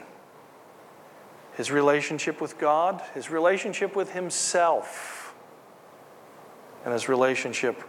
His 1.54 1.70
relationship 1.70 2.40
with 2.40 2.58
God, 2.58 3.02
his 3.14 3.30
relationship 3.30 3.96
with 3.96 4.12
himself, 4.12 5.34
and 6.84 6.92
his 6.92 7.08
relationship 7.08 7.82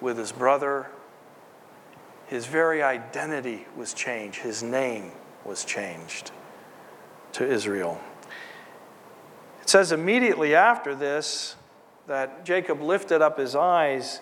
with 0.00 0.18
his 0.18 0.32
brother, 0.32 0.90
his 2.26 2.46
very 2.46 2.82
identity 2.82 3.66
was 3.76 3.94
changed. 3.94 4.40
His 4.40 4.62
name 4.62 5.12
was 5.48 5.64
changed 5.64 6.30
to 7.32 7.50
Israel. 7.50 7.98
It 9.62 9.70
says 9.70 9.90
immediately 9.90 10.54
after 10.54 10.94
this 10.94 11.56
that 12.06 12.44
Jacob 12.44 12.82
lifted 12.82 13.22
up 13.22 13.38
his 13.38 13.56
eyes, 13.56 14.20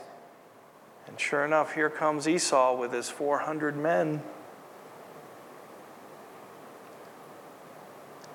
and 1.07 1.19
sure 1.19 1.45
enough, 1.45 1.75
here 1.75 1.91
comes 1.91 2.29
Esau 2.29 2.77
with 2.77 2.93
his 2.93 3.09
400 3.09 3.77
men. 3.77 4.23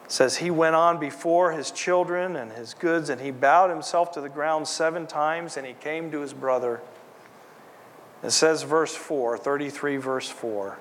It 0.05 0.11
says 0.11 0.37
he 0.37 0.51
went 0.51 0.75
on 0.75 0.99
before 0.99 1.53
his 1.53 1.71
children 1.71 2.35
and 2.35 2.51
his 2.51 2.73
goods, 2.73 3.09
and 3.09 3.21
he 3.21 3.31
bowed 3.31 3.69
himself 3.69 4.11
to 4.11 4.21
the 4.21 4.29
ground 4.29 4.67
seven 4.67 5.07
times, 5.07 5.55
and 5.55 5.65
he 5.65 5.73
came 5.73 6.11
to 6.11 6.19
his 6.19 6.33
brother. 6.33 6.81
It 8.21 8.31
says, 8.31 8.63
verse 8.63 8.95
4, 8.95 9.37
33, 9.37 9.97
verse 9.97 10.29
4. 10.29 10.77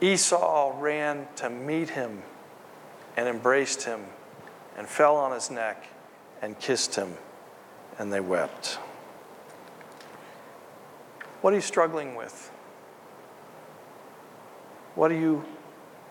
Esau 0.00 0.80
ran 0.80 1.28
to 1.36 1.50
meet 1.50 1.90
him 1.90 2.22
and 3.16 3.28
embraced 3.28 3.82
him 3.82 4.00
and 4.76 4.88
fell 4.88 5.16
on 5.16 5.32
his 5.32 5.50
neck 5.50 5.86
and 6.40 6.58
kissed 6.58 6.94
him, 6.94 7.14
and 7.98 8.12
they 8.12 8.20
wept. 8.20 8.78
What 11.42 11.52
are 11.52 11.56
you 11.56 11.62
struggling 11.62 12.14
with? 12.14 12.50
What 14.94 15.10
are 15.10 15.18
you 15.18 15.44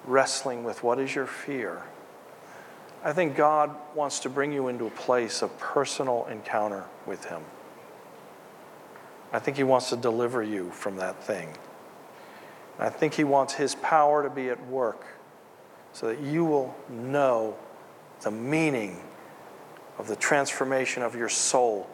wrestling 0.05 0.63
with? 0.63 0.83
What 0.83 0.99
is 0.99 1.13
your 1.13 1.27
fear? 1.27 1.83
I 3.03 3.13
think 3.13 3.35
God 3.35 3.75
wants 3.95 4.19
to 4.21 4.29
bring 4.29 4.51
you 4.51 4.67
into 4.67 4.85
a 4.85 4.91
place 4.91 5.41
of 5.41 5.57
personal 5.57 6.25
encounter 6.29 6.83
with 7.05 7.25
Him. 7.25 7.41
I 9.31 9.39
think 9.39 9.57
He 9.57 9.63
wants 9.63 9.89
to 9.89 9.95
deliver 9.95 10.43
you 10.43 10.71
from 10.71 10.97
that 10.97 11.23
thing. 11.23 11.49
I 12.79 12.89
think 12.89 13.13
He 13.13 13.23
wants 13.23 13.53
His 13.53 13.75
power 13.75 14.23
to 14.23 14.29
be 14.29 14.49
at 14.49 14.65
work 14.67 15.05
so 15.91 16.07
that 16.07 16.19
you 16.19 16.45
will 16.45 16.75
know 16.89 17.55
the 18.21 18.31
meaning 18.31 19.01
of 19.97 20.07
the 20.07 20.15
transformation 20.15 21.03
of 21.03 21.15
your 21.15 21.29
soul, 21.29 21.89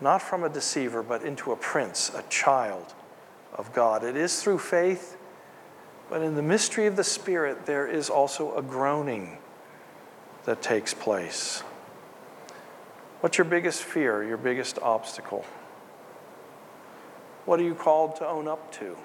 not 0.00 0.20
from 0.20 0.44
a 0.44 0.48
deceiver, 0.48 1.02
but 1.02 1.22
into 1.22 1.52
a 1.52 1.56
prince, 1.56 2.10
a 2.14 2.22
child 2.28 2.94
of 3.54 3.72
God. 3.72 4.04
It 4.04 4.16
is 4.16 4.42
through 4.42 4.58
faith, 4.58 5.16
but 6.10 6.20
in 6.22 6.34
the 6.34 6.42
mystery 6.42 6.86
of 6.86 6.96
the 6.96 7.04
Spirit, 7.04 7.64
there 7.64 7.86
is 7.86 8.10
also 8.10 8.54
a 8.56 8.62
groaning 8.62 9.38
that 10.44 10.60
takes 10.62 10.92
place. 10.92 11.62
What's 13.20 13.38
your 13.38 13.46
biggest 13.46 13.82
fear, 13.82 14.22
your 14.22 14.36
biggest 14.36 14.78
obstacle? 14.80 15.44
What 17.46 17.58
are 17.60 17.64
you 17.64 17.74
called 17.74 18.16
to 18.16 18.26
own 18.26 18.46
up 18.46 18.72
to? 18.74 18.96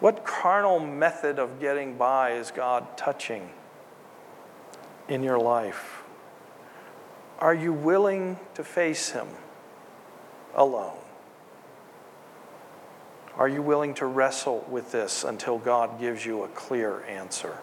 What 0.00 0.24
carnal 0.24 0.78
method 0.78 1.38
of 1.38 1.58
getting 1.60 1.96
by 1.96 2.32
is 2.32 2.50
God 2.50 2.96
touching 2.96 3.50
in 5.08 5.22
your 5.22 5.38
life? 5.38 6.02
Are 7.38 7.54
you 7.54 7.72
willing 7.72 8.38
to 8.54 8.64
face 8.64 9.10
Him 9.10 9.28
alone? 10.54 10.98
Are 13.36 13.48
you 13.48 13.60
willing 13.60 13.94
to 13.94 14.06
wrestle 14.06 14.66
with 14.70 14.92
this 14.92 15.22
until 15.22 15.58
God 15.58 16.00
gives 16.00 16.24
you 16.24 16.42
a 16.42 16.48
clear 16.48 17.02
answer? 17.04 17.58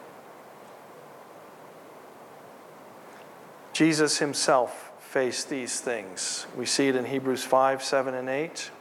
Jesus 3.73 4.19
Himself 4.19 4.91
faced 4.99 5.49
these 5.49 5.79
things. 5.79 6.45
We 6.55 6.65
see 6.65 6.87
it 6.87 6.95
in 6.95 7.05
Hebrews 7.05 7.43
5, 7.43 7.83
7, 7.83 8.13
and 8.13 8.29
8. 8.29 8.71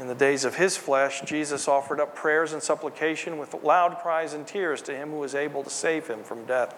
In 0.00 0.06
the 0.06 0.14
days 0.14 0.46
of 0.46 0.54
his 0.54 0.78
flesh, 0.78 1.20
Jesus 1.20 1.68
offered 1.68 2.00
up 2.00 2.16
prayers 2.16 2.54
and 2.54 2.62
supplication 2.62 3.36
with 3.36 3.52
loud 3.62 3.98
cries 3.98 4.32
and 4.32 4.46
tears 4.46 4.80
to 4.82 4.96
him 4.96 5.10
who 5.10 5.18
was 5.18 5.34
able 5.34 5.62
to 5.62 5.68
save 5.68 6.06
him 6.06 6.24
from 6.24 6.46
death. 6.46 6.74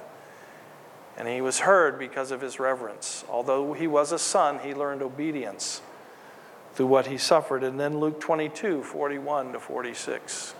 And 1.16 1.28
he 1.28 1.40
was 1.40 1.60
heard 1.60 2.00
because 2.00 2.32
of 2.32 2.40
his 2.40 2.58
reverence. 2.58 3.24
Although 3.30 3.74
he 3.74 3.86
was 3.86 4.10
a 4.10 4.18
son, 4.18 4.58
he 4.58 4.74
learned 4.74 5.02
obedience 5.02 5.82
through 6.74 6.86
what 6.86 7.06
he 7.06 7.16
suffered. 7.16 7.62
And 7.62 7.78
then 7.78 8.00
Luke 8.00 8.20
22, 8.20 8.82
41 8.82 9.52
to 9.52 9.60
46. 9.60 10.54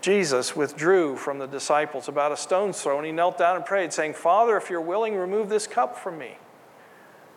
Jesus 0.00 0.56
withdrew 0.56 1.16
from 1.16 1.38
the 1.38 1.46
disciples 1.46 2.08
about 2.08 2.32
a 2.32 2.36
stone's 2.36 2.82
throw, 2.82 2.96
and 2.96 3.06
he 3.06 3.12
knelt 3.12 3.38
down 3.38 3.54
and 3.54 3.64
prayed, 3.64 3.92
saying, 3.92 4.14
Father, 4.14 4.56
if 4.56 4.70
you're 4.70 4.80
willing, 4.80 5.14
remove 5.14 5.48
this 5.48 5.68
cup 5.68 5.96
from 5.96 6.18
me. 6.18 6.36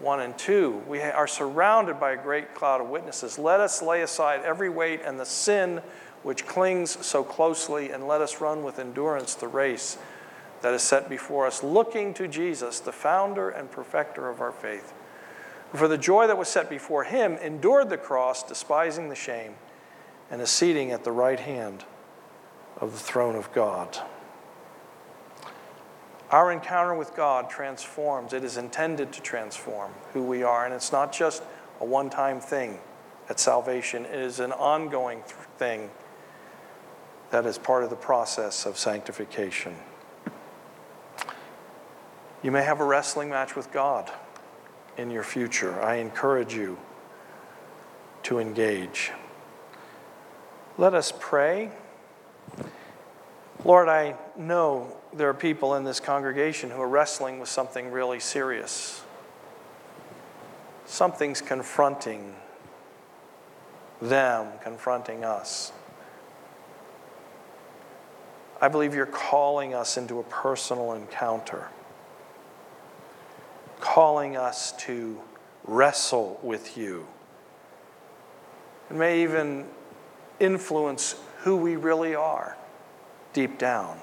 1 0.00 0.20
and 0.20 0.36
2, 0.36 0.82
we 0.86 1.00
are 1.00 1.26
surrounded 1.26 1.98
by 1.98 2.12
a 2.12 2.22
great 2.22 2.54
cloud 2.54 2.80
of 2.82 2.88
witnesses. 2.88 3.38
Let 3.38 3.60
us 3.60 3.80
lay 3.80 4.02
aside 4.02 4.42
every 4.44 4.68
weight 4.68 5.00
and 5.02 5.18
the 5.18 5.24
sin 5.24 5.80
which 6.22 6.46
clings 6.46 7.04
so 7.06 7.24
closely, 7.24 7.90
and 7.90 8.06
let 8.06 8.20
us 8.20 8.40
run 8.40 8.62
with 8.62 8.78
endurance 8.78 9.34
the 9.34 9.48
race 9.48 9.96
that 10.60 10.74
is 10.74 10.82
set 10.82 11.08
before 11.08 11.46
us, 11.46 11.62
looking 11.62 12.12
to 12.14 12.26
Jesus, 12.26 12.80
the 12.80 12.92
founder 12.92 13.48
and 13.48 13.70
perfecter 13.70 14.28
of 14.28 14.40
our 14.40 14.52
faith. 14.52 14.92
For 15.74 15.88
the 15.88 15.98
joy 15.98 16.26
that 16.26 16.38
was 16.38 16.48
set 16.48 16.68
before 16.68 17.04
him 17.04 17.34
endured 17.34 17.90
the 17.90 17.98
cross, 17.98 18.42
despising 18.42 19.08
the 19.08 19.14
shame, 19.14 19.54
and 20.30 20.42
is 20.42 20.50
seating 20.50 20.90
at 20.90 21.04
the 21.04 21.12
right 21.12 21.40
hand 21.40 21.84
of 22.78 22.92
the 22.92 22.98
throne 22.98 23.36
of 23.36 23.52
God. 23.52 23.98
Our 26.30 26.50
encounter 26.50 26.94
with 26.94 27.14
God 27.14 27.48
transforms. 27.48 28.32
It 28.32 28.42
is 28.42 28.56
intended 28.56 29.12
to 29.12 29.22
transform 29.22 29.92
who 30.12 30.22
we 30.22 30.42
are. 30.42 30.64
And 30.64 30.74
it's 30.74 30.92
not 30.92 31.12
just 31.12 31.42
a 31.80 31.84
one 31.84 32.10
time 32.10 32.40
thing 32.40 32.80
at 33.28 33.40
salvation, 33.40 34.04
it 34.04 34.14
is 34.14 34.38
an 34.38 34.52
ongoing 34.52 35.22
thing 35.58 35.90
that 37.30 37.44
is 37.44 37.58
part 37.58 37.82
of 37.82 37.90
the 37.90 37.96
process 37.96 38.66
of 38.66 38.78
sanctification. 38.78 39.74
You 42.42 42.52
may 42.52 42.62
have 42.62 42.80
a 42.80 42.84
wrestling 42.84 43.30
match 43.30 43.56
with 43.56 43.72
God 43.72 44.12
in 44.96 45.10
your 45.10 45.24
future. 45.24 45.80
I 45.82 45.96
encourage 45.96 46.54
you 46.54 46.78
to 48.24 48.38
engage. 48.38 49.10
Let 50.78 50.94
us 50.94 51.12
pray. 51.18 51.72
Lord, 53.64 53.88
I 53.88 54.14
know 54.36 54.96
there 55.12 55.28
are 55.28 55.34
people 55.34 55.74
in 55.74 55.84
this 55.84 55.98
congregation 55.98 56.70
who 56.70 56.80
are 56.80 56.88
wrestling 56.88 57.40
with 57.40 57.48
something 57.48 57.90
really 57.90 58.20
serious. 58.20 59.02
Something's 60.84 61.40
confronting 61.40 62.34
them, 64.00 64.46
confronting 64.62 65.24
us. 65.24 65.72
I 68.60 68.68
believe 68.68 68.94
you're 68.94 69.06
calling 69.06 69.74
us 69.74 69.96
into 69.96 70.20
a 70.20 70.22
personal 70.24 70.92
encounter, 70.92 71.68
calling 73.80 74.36
us 74.36 74.72
to 74.84 75.20
wrestle 75.64 76.38
with 76.42 76.76
you. 76.76 77.06
It 78.90 78.96
may 78.96 79.22
even 79.24 79.66
influence 80.38 81.16
who 81.38 81.56
we 81.56 81.76
really 81.76 82.14
are 82.14 82.56
deep 83.36 83.58
down. 83.58 83.98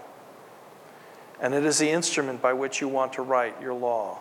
And 1.41 1.55
it 1.55 1.65
is 1.65 1.79
the 1.79 1.89
instrument 1.89 2.39
by 2.39 2.53
which 2.53 2.79
you 2.81 2.87
want 2.87 3.13
to 3.13 3.23
write 3.23 3.59
your 3.59 3.73
law 3.73 4.19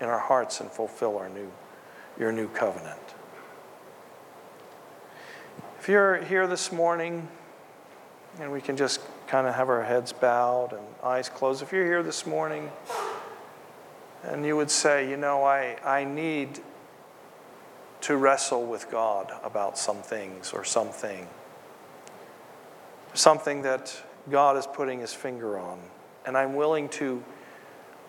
in 0.00 0.08
our 0.08 0.18
hearts 0.18 0.60
and 0.60 0.68
fulfill 0.68 1.16
our 1.16 1.28
new, 1.28 1.48
your 2.18 2.32
new 2.32 2.48
covenant. 2.48 2.98
If 5.78 5.88
you're 5.88 6.16
here 6.24 6.48
this 6.48 6.72
morning, 6.72 7.28
and 8.40 8.50
we 8.50 8.60
can 8.60 8.76
just 8.76 9.00
kind 9.28 9.46
of 9.46 9.54
have 9.54 9.68
our 9.68 9.84
heads 9.84 10.12
bowed 10.12 10.72
and 10.72 10.84
eyes 11.04 11.28
closed. 11.28 11.62
If 11.62 11.72
you're 11.72 11.86
here 11.86 12.02
this 12.02 12.26
morning 12.26 12.68
and 14.24 14.44
you 14.44 14.56
would 14.56 14.72
say, 14.72 15.08
you 15.08 15.16
know, 15.16 15.44
I, 15.44 15.76
I 15.84 16.02
need 16.02 16.58
to 18.00 18.16
wrestle 18.16 18.66
with 18.66 18.90
God 18.90 19.30
about 19.44 19.78
some 19.78 19.98
things 19.98 20.52
or 20.52 20.64
something, 20.64 21.28
something 23.14 23.62
that 23.62 24.02
God 24.30 24.56
is 24.56 24.66
putting 24.66 25.00
his 25.00 25.12
finger 25.12 25.58
on, 25.58 25.78
and 26.26 26.36
I'm 26.36 26.54
willing 26.54 26.88
to 26.90 27.22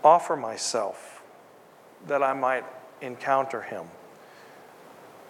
offer 0.03 0.35
myself 0.35 1.23
that 2.07 2.23
I 2.23 2.33
might 2.33 2.65
encounter 3.01 3.61
him. 3.61 3.85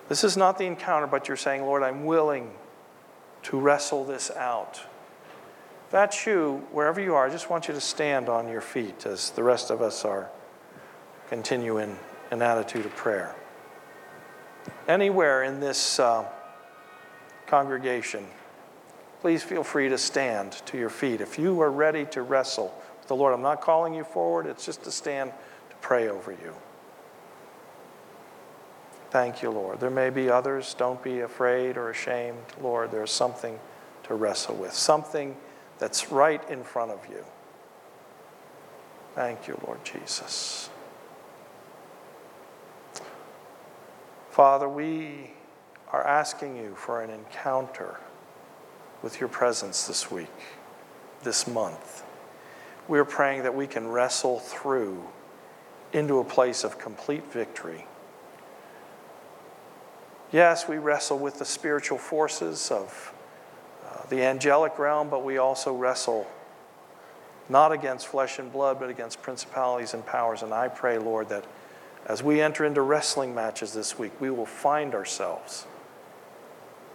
This 0.08 0.24
is 0.24 0.38
not 0.38 0.58
the 0.58 0.66
encounter, 0.66 1.08
but 1.08 1.28
you're 1.28 1.38
saying, 1.38 1.64
Lord, 1.64 1.84
I'm 1.84 2.06
willing 2.06 2.52
to 3.44 3.60
wrestle 3.60 4.06
this 4.06 4.32
out. 4.32 4.82
If 5.86 5.92
that's 5.92 6.26
you, 6.26 6.68
wherever 6.72 7.00
you 7.00 7.16
are, 7.16 7.28
I 7.28 7.30
just 7.30 7.50
want 7.50 7.68
you 7.68 7.74
to 7.74 7.82
stand 7.82 8.30
on 8.30 8.48
your 8.48 8.62
feet 8.62 9.06
as 9.06 9.32
the 9.32 9.44
rest 9.44 9.70
of 9.70 9.82
us 9.82 10.06
are 10.06 10.30
continuing 11.30 11.98
an 12.32 12.42
attitude 12.42 12.86
of 12.86 12.96
prayer. 12.96 13.36
Anywhere 14.88 15.44
in 15.44 15.60
this 15.60 16.00
uh, 16.00 16.26
congregation, 17.48 18.26
please 19.22 19.44
feel 19.44 19.64
free 19.64 19.90
to 19.90 19.98
stand 19.98 20.54
to 20.66 20.78
your 20.78 20.90
feet. 20.90 21.22
If 21.22 21.38
you 21.38 21.60
are 21.62 21.72
ready 21.72 22.06
to 22.06 22.22
wrestle 22.22 22.74
with 23.00 23.08
the 23.08 23.16
Lord, 23.16 23.34
I'm 23.34 23.42
not 23.42 23.62
calling 23.62 23.94
you 23.94 24.04
forward, 24.04 24.46
it's 24.46 24.66
just 24.66 24.84
to 24.84 24.92
stand 24.92 25.32
to 25.70 25.76
pray 25.78 26.08
over 26.08 26.32
you. 26.32 26.56
Thank 29.12 29.42
you, 29.42 29.50
Lord. 29.50 29.80
There 29.80 29.90
may 29.90 30.12
be 30.12 30.30
others. 30.30 30.76
Don't 30.76 31.02
be 31.02 31.22
afraid 31.22 31.78
or 31.78 31.90
ashamed. 31.90 32.38
Lord, 32.62 32.92
there's 32.92 33.12
something 33.12 33.60
to 34.04 34.14
wrestle 34.14 34.56
with, 34.56 34.74
something 34.74 35.36
that's 35.80 36.12
right 36.12 36.48
in 36.50 36.64
front 36.64 36.92
of 36.92 37.00
you. 37.10 37.26
Thank 39.16 39.48
you, 39.48 39.60
Lord 39.66 39.84
Jesus. 39.84 40.70
Father, 44.30 44.70
we 44.70 45.32
are 45.92 46.06
asking 46.06 46.56
you 46.56 46.76
for 46.76 47.02
an 47.02 47.10
encounter 47.10 48.00
with 49.02 49.20
your 49.20 49.30
presence 49.30 49.88
this 49.88 50.12
week, 50.12 50.28
this 51.24 51.48
month. 51.48 52.04
We 52.88 53.00
are 53.00 53.06
praying 53.06 53.44
that 53.44 53.56
we 53.56 53.68
can 53.68 53.88
wrestle 53.88 54.40
through 54.40 55.04
into 55.94 56.20
a 56.20 56.24
place 56.24 56.64
of 56.64 56.80
complete 56.80 57.32
victory. 57.32 57.86
Yes, 60.32 60.68
we 60.68 60.78
wrestle 60.78 61.18
with 61.18 61.40
the 61.40 61.46
spiritual 61.46 61.98
forces 61.98 62.70
of 62.72 63.14
uh, 63.86 64.06
the 64.10 64.22
angelic 64.22 64.78
realm, 64.78 65.10
but 65.10 65.24
we 65.24 65.38
also 65.38 65.74
wrestle 65.74 66.28
not 67.48 67.72
against 67.72 68.08
flesh 68.08 68.38
and 68.38 68.52
blood, 68.52 68.80
but 68.80 68.90
against 68.90 69.24
principalities 69.24 69.96
and 69.96 70.06
powers. 70.06 70.44
And 70.44 70.54
I 70.54 70.68
pray, 70.68 71.00
Lord, 71.00 71.30
that 71.30 71.46
as 72.06 72.22
we 72.22 72.42
enter 72.42 72.64
into 72.64 72.82
wrestling 72.82 73.34
matches 73.34 73.74
this 73.74 73.98
week, 73.98 74.12
we 74.22 74.30
will 74.30 74.46
find 74.46 74.94
ourselves 74.94 75.66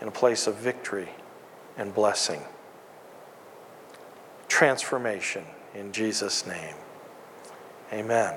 in 0.01 0.07
a 0.07 0.13
place 0.13 0.47
of 0.47 0.55
victory 0.57 1.09
and 1.77 1.95
blessing. 1.95 2.41
Transformation 4.49 5.45
in 5.75 5.93
Jesus' 5.93 6.47
name. 6.47 6.75
Amen. 7.93 8.35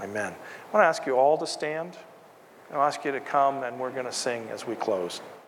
Amen. 0.00 0.32
I 0.32 0.72
want 0.72 0.84
to 0.84 0.88
ask 0.88 1.06
you 1.06 1.16
all 1.16 1.38
to 1.38 1.46
stand. 1.46 1.96
I'll 2.72 2.82
ask 2.82 3.04
you 3.04 3.12
to 3.12 3.20
come, 3.20 3.62
and 3.62 3.78
we're 3.78 3.90
going 3.90 4.06
to 4.06 4.12
sing 4.12 4.48
as 4.50 4.66
we 4.66 4.74
close. 4.74 5.20